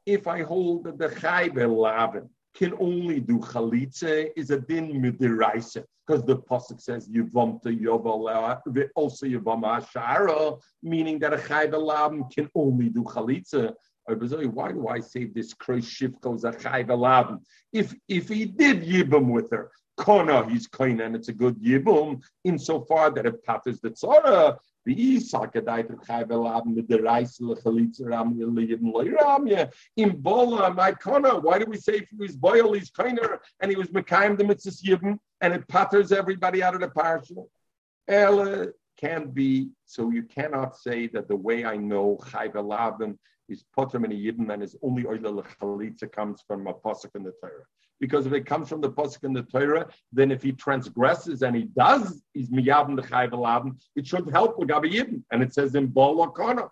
[0.05, 5.85] If I hold that the Chaybe Lavan can only do chalitza is a din midiraisa
[6.05, 12.29] because the pasuk says yivam to yoval also yivam ashara, meaning that a chayv labim
[12.33, 13.73] can only do chalitza.
[14.07, 17.39] Why do I say this Kreis Shivko is a chayv labim?
[17.71, 22.21] If if he did yibam with her, Kona, he's kind and it's a good yibum
[22.45, 24.57] insofar that it patters the tzara.
[24.85, 29.71] The Isakadait Chayvel with the Reis Lechalitza Ram Yibum Loiramya.
[29.97, 33.69] In Bola, my Kona, why do we say if he was boil, he's kinder and
[33.69, 37.45] he was Mekayim the Mitzvah Yibum and it patters everybody out of the parsha?
[38.07, 43.17] Ella can't be, so you cannot say that the way I know Chayvel
[43.49, 47.33] is Potter and Yibum and is only Oila Lechalitza comes from a Pasuk in the
[47.41, 47.65] Torah
[47.99, 51.55] because if it comes from the pasuk in the Torah, then if he transgresses and
[51.55, 55.23] he does, he's miyavim the chayv it should help Gabi Yidden.
[55.31, 56.69] And it says in Bol Kana.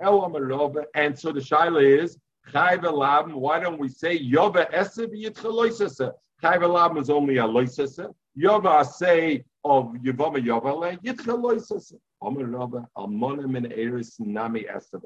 [0.00, 2.18] And so the shaila is
[2.52, 6.12] chayv Why don't we say yova esev yitchaloisese?
[6.42, 8.12] Chayv alabim is only a loisese.
[8.34, 11.94] Yova say of yivama yova le yitchaloisese.
[12.22, 15.02] Amar Rabba almona min eris nami esev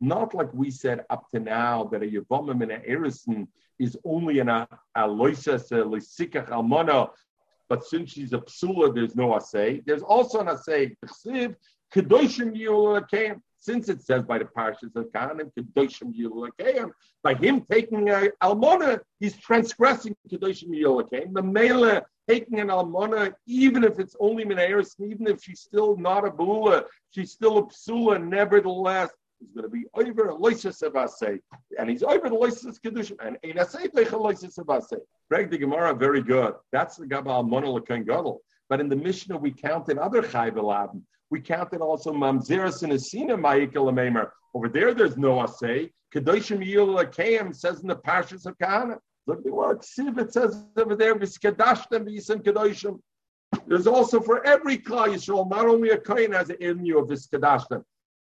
[0.00, 3.46] not like we said up to now that a Yavamim and a Erison
[3.78, 4.48] is only an
[4.96, 7.10] Aloisas, a Lysikach Almana,
[7.68, 9.84] but since she's a Psula, there's no Asay.
[9.86, 10.94] There's also an Asay.
[11.94, 16.90] Kedoshim since it says by the parshas of Kahanim, Kedoshim Yilakayim,
[17.22, 21.32] by him taking a almona, he's transgressing Kedoshim Yilakayim.
[21.32, 26.26] The mele taking an almona, even if it's only minaris, even if she's still not
[26.26, 29.10] a bula, she's still a psula, nevertheless,
[29.40, 31.40] he's going to be over loisus avase,
[31.78, 34.98] and he's over the loisus kedushim, and ein asay leicha loisus avase.
[35.30, 36.54] Greg the Gemara, very good.
[36.72, 38.40] That's the gabal almona lekan gadol.
[38.68, 41.02] But in the Mishnah, we counted other chayveladim.
[41.30, 45.90] We counted also mamzeres and asina ma'ikil Over there, there's no asay.
[46.14, 48.98] Kedoshim yil says in the parshas of Kahana.
[49.26, 53.00] Look at word it says over there, Viskadashtem Visim Kedoshim.
[53.66, 57.82] There's also for every Klal Yisrael, not only a Kohen has an Irnu of Viskadashtem.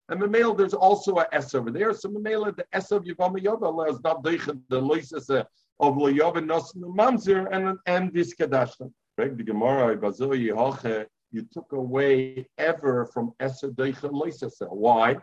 [0.10, 1.94] And the Mamela, there's also a S over there.
[1.94, 5.44] So the Mamela, the S of Yavam Yava is not the Loises uh,
[5.80, 8.92] of Loyav and Nosim Mamzer and and Viskadashtem.
[9.18, 14.62] Greg the Gemara, Bazoyi Hoche, you took away ever from Eser Deicha Loises.
[14.70, 15.18] Why?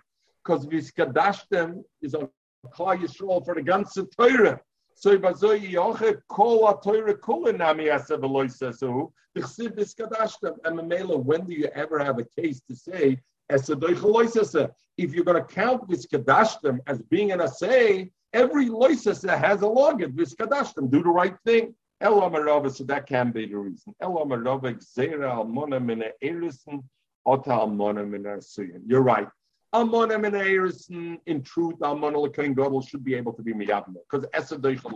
[0.44, 2.28] Because Viskadashtem is on
[2.74, 4.60] Klal Yisrael for the ganze Torah.
[4.96, 9.10] So bazoy yoche kol atoyre kol nami aseveloy sesu.
[9.34, 10.56] The chsiv is kadashtem.
[10.64, 13.20] And Mamela, when do you ever have a case to say
[13.50, 19.66] If you're going to count this kadashtem as being an assay, every loisese has a
[19.66, 20.16] login.
[20.16, 21.74] This kadashtem, do the right thing.
[22.02, 23.94] Amarava, so that can be the reason.
[24.02, 26.82] Amarava, Gzera Almona Mina Erison,
[27.24, 28.38] Ota Almona Mina
[28.86, 29.28] You're right.
[29.74, 34.24] Almonim and Erison, in truth, Almona Lekain Gadol should be able to be Miyabim, because
[34.26, 34.92] Esav Deichel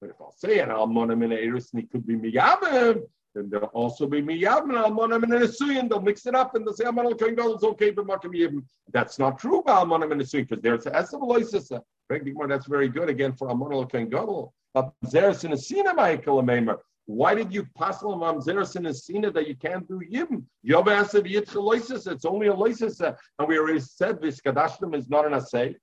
[0.00, 3.02] But if I'll say an Almonim and Erison, he could be Miyabim,
[3.34, 6.84] then there'll also be Miyabim, Almonim and Esuyin, they'll mix it up and they'll say
[6.84, 8.64] Almona Lekain Gadol is okay, but Makim Yibim.
[8.92, 11.80] That's not true about Almonim and Esuyin, because there's Esav Loisasa.
[12.08, 14.52] That's very good again for Almona Lekain Gadol.
[14.74, 16.78] But Zeres in a Sinamai Maimer.
[17.10, 20.44] Why did you pass on mamzeres in a sina that you can't do yibim?
[20.64, 22.06] Yovasav yitchaloisis.
[22.06, 25.74] It's only a loisis, uh, and we already said this kadashtim is not an assay.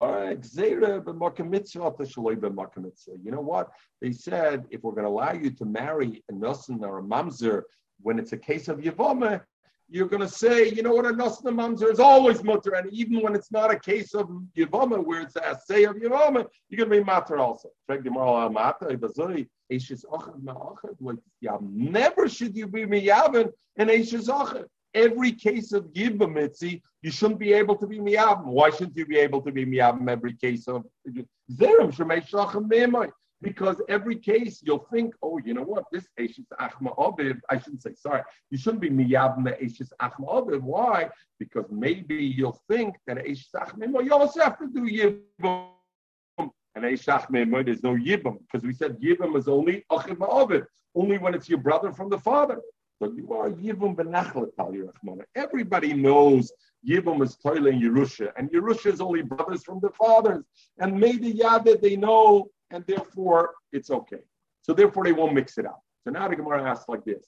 [0.00, 0.38] You
[3.30, 3.70] know what?
[4.00, 7.62] They said if we're going to allow you to marry a nusin or a mamzer
[8.02, 9.40] when it's a case of yavama,
[9.90, 13.20] you're going to say, you know what, a Nasna Mamzer is always mutter, and even
[13.20, 16.90] when it's not a case of Yavama, where it's a say of Yavama, you're going
[16.90, 17.68] to be matter also.
[21.60, 24.28] Never should you be miyavin in Eishes
[24.94, 28.46] Every case of Yibbamitzi, you shouldn't be able to be miyavin.
[28.46, 30.84] Why shouldn't you be able to be miyavin every case of
[31.50, 32.68] Zerim Shemei Shlachim
[33.44, 37.82] because every case you'll think, oh, you know what, this Eishis Achma Obiv, I shouldn't
[37.82, 40.62] say, sorry, you shouldn't be Miyabna Eishis Achma Obiv.
[40.62, 41.10] Why?
[41.38, 45.68] Because maybe you'll think that Eishis Achma you also have to do Yibum.
[46.38, 50.64] And Eishis Achma there's no Yibum, because we said Yibum is only Achma Obiv,
[50.94, 52.60] only when it's your brother from the father.
[55.36, 56.52] Everybody knows
[56.88, 60.44] Yibum is Toile and Yerusha, and Yerusha is only brothers from the fathers.
[60.78, 64.20] And maybe Yadid, they know and therefore it's okay.
[64.62, 65.82] So therefore they won't mix it up.
[66.02, 67.26] So now the Gemara asks like this: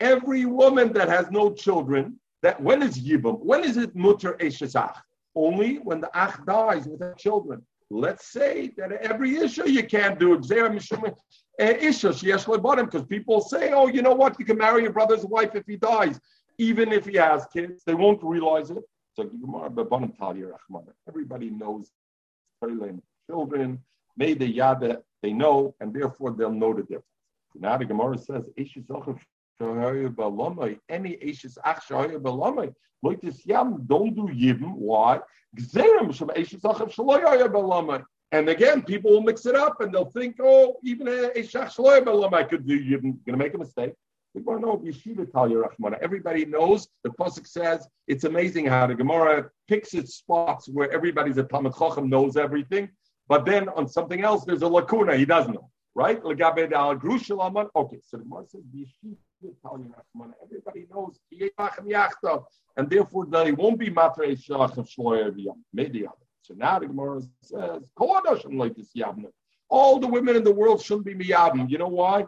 [0.00, 3.38] Every woman that has no children, that when is yibum?
[3.40, 4.96] When is it mutter eshesach?
[5.34, 7.62] Only when the ach dies without children.
[7.90, 10.34] Let's say that every issue you can't do
[11.58, 15.54] eh, issue because people say, oh, you know what, you can marry your brother's wife
[15.54, 16.18] if he dies,
[16.58, 17.84] even if he has kids.
[17.84, 18.82] They won't realize it.
[19.14, 19.30] So
[21.08, 21.90] Everybody knows
[23.30, 23.82] children,
[24.16, 27.04] may the yada, they know, and therefore they'll know the difference.
[27.54, 28.44] Now the Gemara says,
[29.60, 34.74] any Eishis Ach Shahaya Balamai, Loitis Yam, don't do Yibim.
[34.74, 35.20] Why?
[38.32, 42.04] And again, people will mix it up and they'll think, oh, even a Eishach Shaloya
[42.04, 43.00] Balamai could do Yibim.
[43.00, 43.92] Going to make a mistake.
[44.34, 45.98] Want to know Yeshiva Talya Rahmana.
[46.02, 51.38] Everybody knows the pasuk says it's amazing how the Gemara picks its spots where everybody's
[51.38, 52.90] a Talmud Chacham knows everything,
[53.28, 56.22] but then on something else there's a lacuna he doesn't know, right?
[56.22, 58.62] Okay, so the Gemara says
[60.44, 61.18] everybody knows
[62.76, 65.34] and therefore they won't be matre shloyer
[65.72, 66.06] Maybe
[66.42, 67.82] So now the Gemara says,
[69.68, 71.70] all the women in the world shouldn't be miyabim.
[71.70, 72.26] You know why?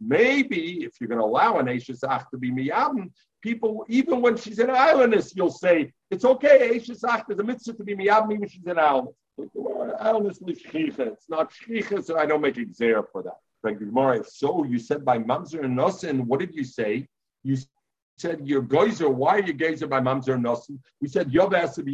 [0.00, 3.10] Maybe if you're going to allow an Eishesach to be miyabim,
[3.42, 7.84] people, even when she's an islandess, you'll say, it's okay, Eishesach, there's a mitzvah to
[7.84, 9.14] be miyabim even she's an islandess.
[9.38, 13.38] It's not shchicha, so I don't make exer for that.
[13.62, 17.06] Like Gemara, So you said by mamzer and nosin, what did you say?
[17.42, 17.56] You
[18.18, 19.08] said your geyser.
[19.08, 20.78] Why are you geyser by mamzer and nosin?
[21.00, 21.92] We said be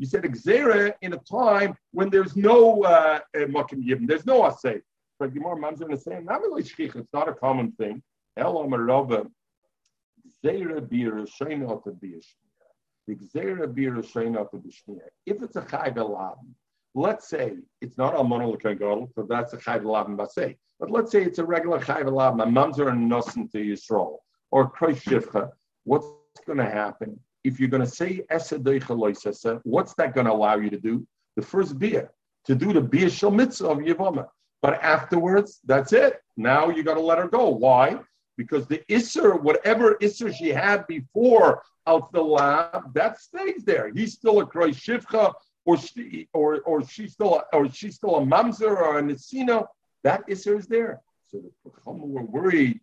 [0.00, 4.80] You said exera in a time when there's no uh, uh makim there's no asay.
[5.16, 6.24] for Gemara Mamzer and asay.
[6.24, 8.02] Not really saying, it's not a common thing.
[8.36, 9.26] El Amar Rava,
[10.44, 12.20] Zera Bir Shayna be The Zera Bir Shayna to be
[13.08, 13.22] If
[15.42, 16.54] it's a Chayv Elam,
[16.94, 20.56] let's say it's not a Monolithic Gadol, so that's a Chayv Elam Basay.
[20.78, 24.18] But let's say it's a regular Chayv Elam, a Mamzer and Nosen to Yisrael,
[24.50, 25.50] or Kreis Shivcha.
[25.84, 26.06] What's
[26.46, 27.18] going to happen?
[27.44, 31.06] If you're going to say what's that going to allow you to do?
[31.36, 32.10] The first beer,
[32.44, 34.28] to do the beer shel mitzvah of Yavama.
[34.60, 36.20] But afterwards, that's it.
[36.36, 37.48] Now you got to let her go.
[37.48, 38.00] Why?
[38.38, 43.90] Because the Isser, whatever Isser she had before out the lab, that stays there.
[43.92, 45.34] He's still a Kroy Shivcha,
[45.66, 49.66] or she, or, or she's still, a, or she's still a Mamzer or a Nesina.
[50.04, 51.02] That Isser is there.
[51.30, 52.80] So the Chacham were worried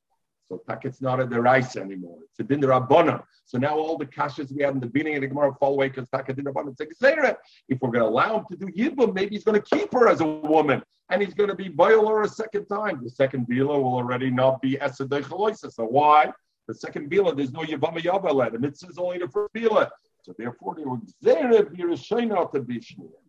[0.48, 2.20] so it's not a deraisa anymore.
[2.30, 3.24] It's a din rabbanon.
[3.46, 5.90] So now all the kashas we had in the beginning of the Gemara fall away
[5.90, 7.38] because taka din rabbanon a
[7.68, 10.08] If we're going to allow him to do yibum, maybe he's going to keep her
[10.08, 13.04] as a woman, and he's going to be boiler a second time.
[13.04, 15.72] The second bila will already not be esadei chaloisa.
[15.72, 16.32] So why?
[16.68, 18.52] The second bila, there's no yibama yabala.
[18.52, 19.90] The mitzvah is only the first bila.
[20.22, 22.84] So therefore, they were zere birashayna to be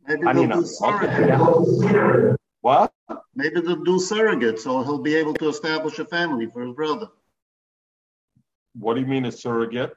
[0.07, 2.37] Maybe they'll do surrogate.
[2.61, 2.93] What?
[3.37, 7.09] Maybe they'll do surrogate, so he'll be able to establish a family for his brother.
[8.75, 9.95] What do you mean a surrogate?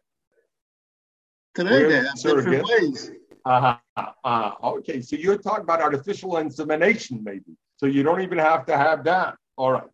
[1.55, 2.61] Today they have surrogate?
[2.61, 3.11] different ways.
[3.45, 3.77] Uh-huh.
[3.95, 4.69] Uh-huh.
[4.77, 7.55] Okay, so you're talking about artificial insemination, maybe.
[7.77, 9.35] So you don't even have to have that.
[9.57, 9.87] All right.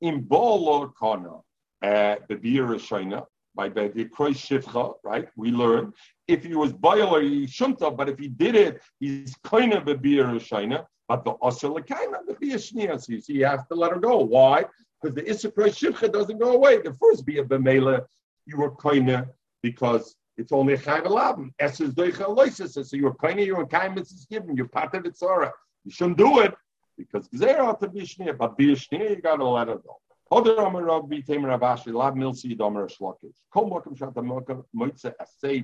[0.00, 1.36] In Bolo Kana,
[1.82, 5.28] uh, the beer Shaina, by the Kroy Shivcha, right?
[5.36, 5.92] We learn
[6.28, 9.88] if he was boiler, he shouldn't have, but if he did it, he's kind of
[9.88, 10.84] a beer Shaina.
[11.12, 13.98] But the Osir Lekaina, the Bia Shnia, so you see, you have to let her
[13.98, 14.16] go.
[14.16, 14.64] Why?
[15.02, 16.80] Because the Issachar Shivcha doesn't go away.
[16.80, 18.06] The first Bia Bemela,
[18.46, 19.26] you were kind
[19.62, 21.50] because it's only a Chayv Alabim.
[21.58, 25.18] Esses Doicha so you were kind you were kind is given, you're part of it,
[25.18, 25.52] Sarah.
[25.84, 26.54] You shouldn't do it
[26.96, 29.98] because Gzera to Bia Shnia, but Bia Shnia, you got to let her go.
[30.30, 33.36] Other Amar Rabbi Tamer Abashi, Lab Milsi Shlokish.
[33.52, 34.24] Kol Mokum Shata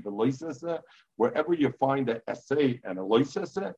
[0.03, 0.79] Veloisese,
[1.17, 3.73] wherever you find an essay and a loisese,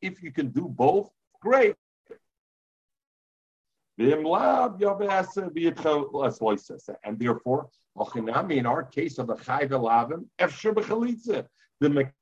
[0.00, 1.10] if you can do both,
[1.40, 1.74] great.
[3.98, 4.26] And
[7.18, 7.68] therefore,
[8.50, 10.28] in our case of the chayv elavim,
[11.80, 12.12] the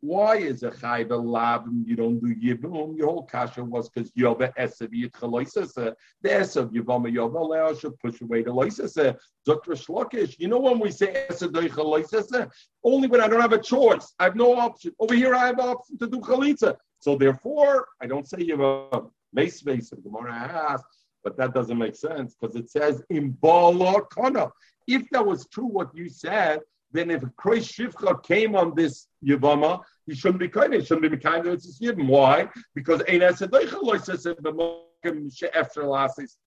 [0.00, 2.96] why is a chayv labim you don't do yibum?
[2.96, 5.94] Your whole kasha was because yova esav yitchaloisase.
[6.22, 9.16] The esav yivama yova leo should push away the loisase.
[9.44, 9.72] Dr.
[9.72, 12.50] Shlokish, you know when we say esav doichaloisase?
[12.84, 14.12] Only when I don't have a choice.
[14.18, 14.92] I have no option.
[15.00, 16.76] Over here I have option to do chalitza.
[17.00, 19.10] So therefore, I don't say yivam.
[19.32, 20.82] Mace mace, the Gemara has,
[21.22, 24.50] but that doesn't make sense because it says in kana.
[24.86, 26.60] If that was true what you said,
[26.96, 30.72] then if a Kroy Shivcha came on this Yavama, he shouldn't be kind.
[30.72, 31.46] He shouldn't be kind.
[31.46, 32.06] It's Yibam.
[32.06, 32.48] Why?
[32.74, 34.26] Because Ein Esadoicha says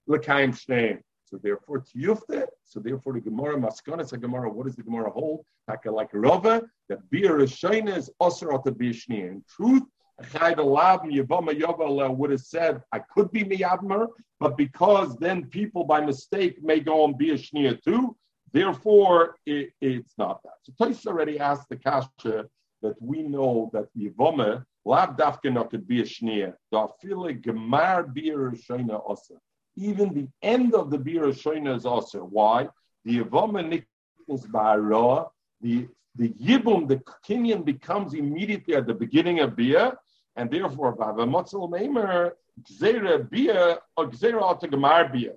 [0.08, 1.00] L'kaim Shneim.
[1.26, 2.46] So therefore, Tiyufte.
[2.64, 4.50] So therefore, the Gemara Maskanas, a Gemara.
[4.50, 5.46] What does the Gemara hold?
[5.68, 8.96] Like like Rava, that beer is shayna is osir at the.
[9.14, 9.84] In truth,
[10.24, 14.08] Chayv Elavim Yavama Yavala would have said, I could be miyavmer,
[14.40, 18.16] but because then people by mistake may go and be a shnia too,
[18.52, 20.54] Therefore, it, it's not that.
[20.64, 22.48] So Tais already asked the kasha
[22.82, 29.02] that we know that Yivome, Lav Dafka could be a Shnia, Dafile Gemar Bir Shoina
[29.08, 29.36] Osa.
[29.76, 32.20] Even the end of the Bir Shoina is Osa.
[32.20, 32.68] Why?
[33.06, 33.86] The Yivome
[34.30, 35.30] Niknis Ba'aroa,
[35.62, 39.94] the the Yibum, the Kenyan becomes immediately at the beginning of Bia,
[40.36, 42.32] and therefore, Bava Motzal Meimer,
[42.62, 45.34] Gzera Bia, or Gzera Gemar Bia.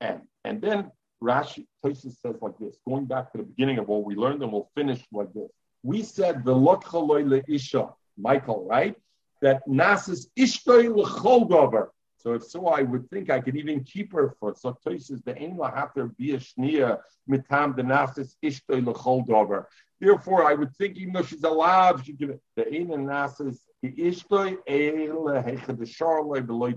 [0.00, 0.90] And, and then
[1.22, 4.52] Rashi Tosis says like this, going back to the beginning of what we learned, and
[4.52, 5.50] we'll finish like this.
[5.82, 8.94] We said the isha, Michael, right?
[9.42, 14.34] That Nasis ishtoi l'chol So if so, I would think I could even keep her
[14.38, 16.98] for so Tosis the ain lahater be a shnia
[17.28, 19.64] mitam the Nasis ishtoi l'chol.
[20.00, 23.92] Therefore, I would think even though she's alive, she could the ain and Nasis the
[23.92, 26.74] ishtoi el hechad the sharloi beloy.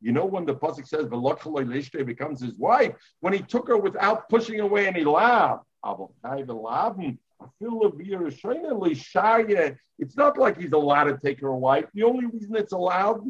[0.00, 4.28] You know when the pasuk says "V'lochalei becomes his wife when he took her without
[4.28, 5.60] pushing away any lab.
[9.98, 11.86] It's not like he's allowed to take her wife.
[11.94, 13.26] The only reason it's allowed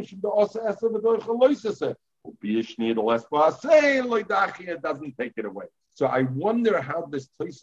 [4.82, 5.66] doesn't take it away.
[5.92, 7.62] So I wonder how this plays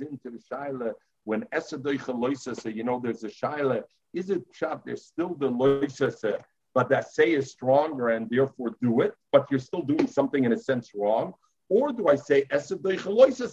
[0.00, 0.92] into the shaila
[1.24, 3.82] when Esadoicha you know, there's a shaila.
[4.12, 4.84] Is it shot?
[4.84, 6.40] There's still the loisase
[6.80, 10.52] but that say is stronger and therefore do it, but you're still doing something in
[10.52, 11.34] a sense wrong?
[11.68, 12.80] Or do I say Esav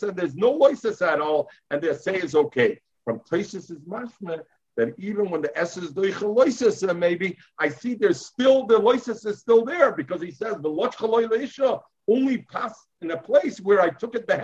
[0.07, 2.80] and there's no loises at all, and the say is okay?
[3.03, 4.39] From Tosis is mashma
[4.78, 9.25] that even when the S is doichaloisis, uh, maybe I see there's still the loisis
[9.25, 10.69] is still there because he says the
[12.09, 14.38] only passed in a place where I took it the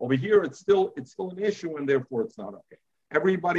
[0.00, 2.80] Over here, it's still it's still an issue, and therefore it's not okay.
[3.12, 3.54] Everybody